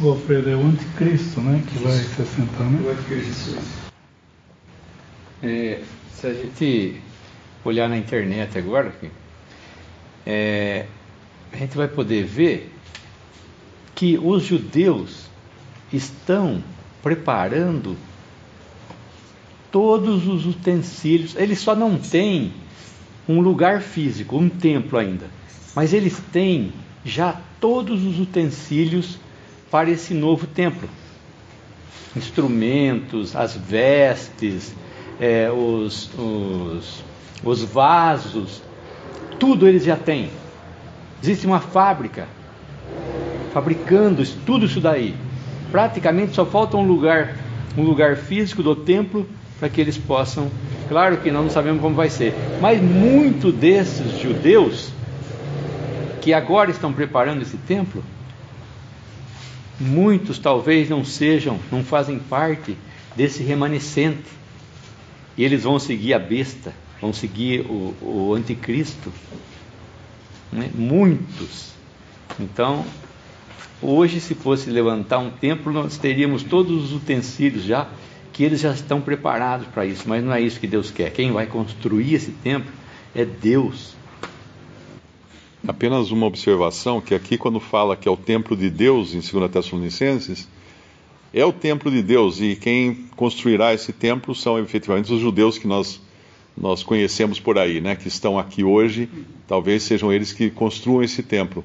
O 0.01 0.09
Alfredo 0.09 0.49
é 0.49 0.55
o 0.55 0.65
anticristo, 0.65 1.41
né? 1.41 1.61
Que 1.67 1.83
vai 1.83 1.93
se 1.93 2.21
assentar, 2.21 2.65
né? 2.65 2.79
O 2.83 2.89
anticristo. 2.89 3.80
É, 5.43 5.81
se 6.13 6.27
a 6.27 6.33
gente 6.33 7.01
olhar 7.65 7.89
na 7.89 7.97
internet 7.97 8.57
agora, 8.57 8.89
aqui, 8.89 9.09
é, 10.25 10.85
a 11.51 11.57
gente 11.57 11.75
vai 11.75 11.87
poder 11.87 12.23
ver 12.23 12.71
que 13.95 14.17
os 14.17 14.43
judeus 14.43 15.29
estão 15.91 16.63
preparando 17.01 17.97
todos 19.71 20.27
os 20.27 20.45
utensílios. 20.45 21.35
Eles 21.35 21.59
só 21.59 21.75
não 21.75 21.97
têm 21.97 22.53
um 23.27 23.41
lugar 23.41 23.81
físico, 23.81 24.37
um 24.37 24.49
templo 24.49 24.97
ainda, 24.97 25.25
mas 25.75 25.93
eles 25.93 26.19
têm 26.31 26.71
já 27.03 27.39
todos 27.59 28.03
os 28.03 28.19
utensílios 28.19 29.17
para 29.71 29.89
esse 29.89 30.13
novo 30.13 30.45
templo. 30.45 30.87
Instrumentos, 32.15 33.35
as 33.35 33.55
vestes, 33.55 34.75
é, 35.19 35.51
os, 35.51 36.09
os, 36.17 37.03
os 37.43 37.63
vasos, 37.63 38.61
tudo 39.39 39.67
eles 39.67 39.83
já 39.83 39.95
têm. 39.95 40.29
Existe 41.21 41.45
uma 41.45 41.59
fábrica 41.59 42.27
fabricando 43.53 44.25
tudo 44.45 44.65
isso 44.65 44.79
daí. 44.79 45.15
Praticamente 45.71 46.33
só 46.33 46.45
falta 46.45 46.77
um 46.77 46.85
lugar, 46.85 47.35
um 47.77 47.83
lugar 47.83 48.15
físico 48.17 48.63
do 48.63 48.75
templo 48.75 49.27
para 49.59 49.69
que 49.69 49.79
eles 49.79 49.97
possam. 49.97 50.49
Claro 50.89 51.17
que 51.17 51.31
nós 51.31 51.43
não 51.43 51.49
sabemos 51.49 51.81
como 51.81 51.95
vai 51.95 52.09
ser, 52.09 52.33
mas 52.59 52.81
muito 52.81 53.51
desses 53.51 54.19
judeus 54.19 54.91
que 56.21 56.33
agora 56.33 56.69
estão 56.69 56.91
preparando 56.91 57.41
esse 57.41 57.57
templo, 57.57 58.03
muitos 59.79 60.37
talvez 60.37 60.89
não 60.89 61.03
sejam, 61.03 61.59
não 61.71 61.83
fazem 61.83 62.19
parte 62.19 62.77
desse 63.15 63.41
remanescente. 63.43 64.41
E 65.41 65.43
eles 65.43 65.63
vão 65.63 65.79
seguir 65.79 66.13
a 66.13 66.19
besta, 66.19 66.71
vão 67.01 67.11
seguir 67.11 67.61
o, 67.61 67.95
o 67.99 68.33
anticristo. 68.35 69.11
Né? 70.51 70.69
Muitos. 70.75 71.71
Então, 72.39 72.85
hoje, 73.81 74.19
se 74.19 74.35
fosse 74.35 74.69
levantar 74.69 75.17
um 75.17 75.31
templo, 75.31 75.73
nós 75.73 75.97
teríamos 75.97 76.43
todos 76.43 76.83
os 76.83 76.93
utensílios 76.93 77.63
já, 77.63 77.89
que 78.31 78.43
eles 78.43 78.59
já 78.59 78.71
estão 78.71 79.01
preparados 79.01 79.65
para 79.65 79.83
isso, 79.83 80.03
mas 80.05 80.23
não 80.23 80.31
é 80.31 80.39
isso 80.39 80.59
que 80.59 80.67
Deus 80.67 80.91
quer. 80.91 81.11
Quem 81.11 81.31
vai 81.31 81.47
construir 81.47 82.13
esse 82.13 82.29
templo 82.29 82.71
é 83.15 83.25
Deus. 83.25 83.95
Apenas 85.67 86.11
uma 86.11 86.27
observação, 86.27 87.01
que 87.01 87.15
aqui 87.15 87.35
quando 87.35 87.59
fala 87.59 87.97
que 87.97 88.07
é 88.07 88.11
o 88.11 88.15
templo 88.15 88.55
de 88.55 88.69
Deus, 88.69 89.15
em 89.15 89.21
2 89.21 89.49
Tessalonicenses, 89.51 90.47
é 91.33 91.45
o 91.45 91.53
templo 91.53 91.89
de 91.89 92.01
Deus, 92.01 92.41
e 92.41 92.55
quem 92.55 93.05
construirá 93.15 93.73
esse 93.73 93.93
templo 93.93 94.35
são 94.35 94.59
efetivamente 94.59 95.13
os 95.13 95.21
judeus 95.21 95.57
que 95.57 95.67
nós, 95.67 96.01
nós 96.57 96.83
conhecemos 96.83 97.39
por 97.39 97.57
aí, 97.57 97.79
né, 97.79 97.95
que 97.95 98.07
estão 98.07 98.37
aqui 98.37 98.63
hoje, 98.63 99.09
talvez 99.47 99.83
sejam 99.83 100.11
eles 100.11 100.33
que 100.33 100.49
construam 100.49 101.03
esse 101.03 101.23
templo. 101.23 101.63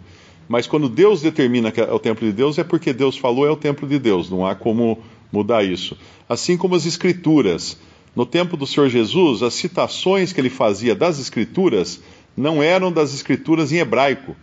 Mas 0.49 0.67
quando 0.67 0.89
Deus 0.89 1.21
determina 1.21 1.73
que 1.73 1.81
é 1.81 1.93
o 1.93 1.99
templo 1.99 2.25
de 2.25 2.33
Deus, 2.33 2.59
é 2.59 2.65
porque 2.65 2.93
Deus 2.93 3.17
falou 3.17 3.47
é 3.47 3.51
o 3.51 3.57
templo 3.57 3.89
de 3.89 3.99
Deus, 3.99 4.31
não 4.31 4.47
há 4.47 4.55
como 4.55 5.03
mudar 5.33 5.65
isso. 5.65 5.97
Assim 6.29 6.57
como 6.57 6.75
as 6.75 6.87
Escrituras. 6.87 7.77
No 8.15 8.25
tempo 8.25 8.57
do 8.57 8.67
Senhor 8.67 8.89
Jesus, 8.89 9.43
as 9.43 9.55
citações 9.55 10.33
que 10.33 10.41
ele 10.41 10.49
fazia 10.49 10.95
das 10.95 11.19
Escrituras 11.19 12.01
não 12.37 12.63
eram 12.63 12.93
das 12.93 13.13
Escrituras 13.13 13.73
em 13.73 13.79
hebraico, 13.79 14.37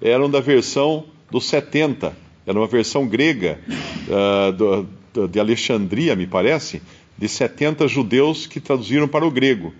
eram 0.00 0.28
da 0.28 0.40
versão 0.40 1.04
dos 1.30 1.46
70, 1.46 2.14
era 2.48 2.58
uma 2.58 2.66
versão 2.66 3.06
grega 3.06 3.60
uh, 4.08 4.52
do, 4.52 4.88
do, 5.12 5.28
de 5.28 5.38
Alexandria, 5.38 6.16
me 6.16 6.26
parece, 6.26 6.80
de 7.16 7.28
70 7.28 7.86
judeus 7.86 8.46
que 8.46 8.58
traduziram 8.58 9.06
para 9.06 9.26
o 9.26 9.30
grego. 9.30 9.74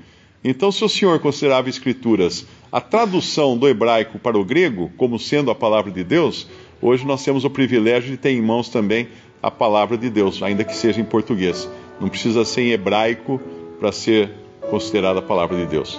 Então, 0.44 0.70
se 0.70 0.84
o 0.84 0.88
senhor 0.88 1.18
considerava 1.18 1.70
Escrituras 1.70 2.46
a 2.70 2.78
tradução 2.78 3.56
do 3.56 3.66
hebraico 3.66 4.18
para 4.18 4.38
o 4.38 4.44
grego 4.44 4.92
como 4.98 5.18
sendo 5.18 5.50
a 5.50 5.54
palavra 5.54 5.90
de 5.90 6.04
Deus, 6.04 6.46
hoje 6.82 7.06
nós 7.06 7.24
temos 7.24 7.42
o 7.42 7.50
privilégio 7.50 8.10
de 8.10 8.18
ter 8.18 8.32
em 8.32 8.42
mãos 8.42 8.68
também 8.68 9.08
a 9.42 9.50
palavra 9.50 9.96
de 9.96 10.10
Deus, 10.10 10.42
ainda 10.42 10.62
que 10.62 10.76
seja 10.76 11.00
em 11.00 11.04
português. 11.04 11.66
Não 11.98 12.10
precisa 12.10 12.44
ser 12.44 12.60
em 12.60 12.72
hebraico 12.72 13.40
para 13.80 13.90
ser 13.92 14.30
considerada 14.68 15.20
a 15.20 15.22
palavra 15.22 15.56
de 15.56 15.64
Deus. 15.64 15.98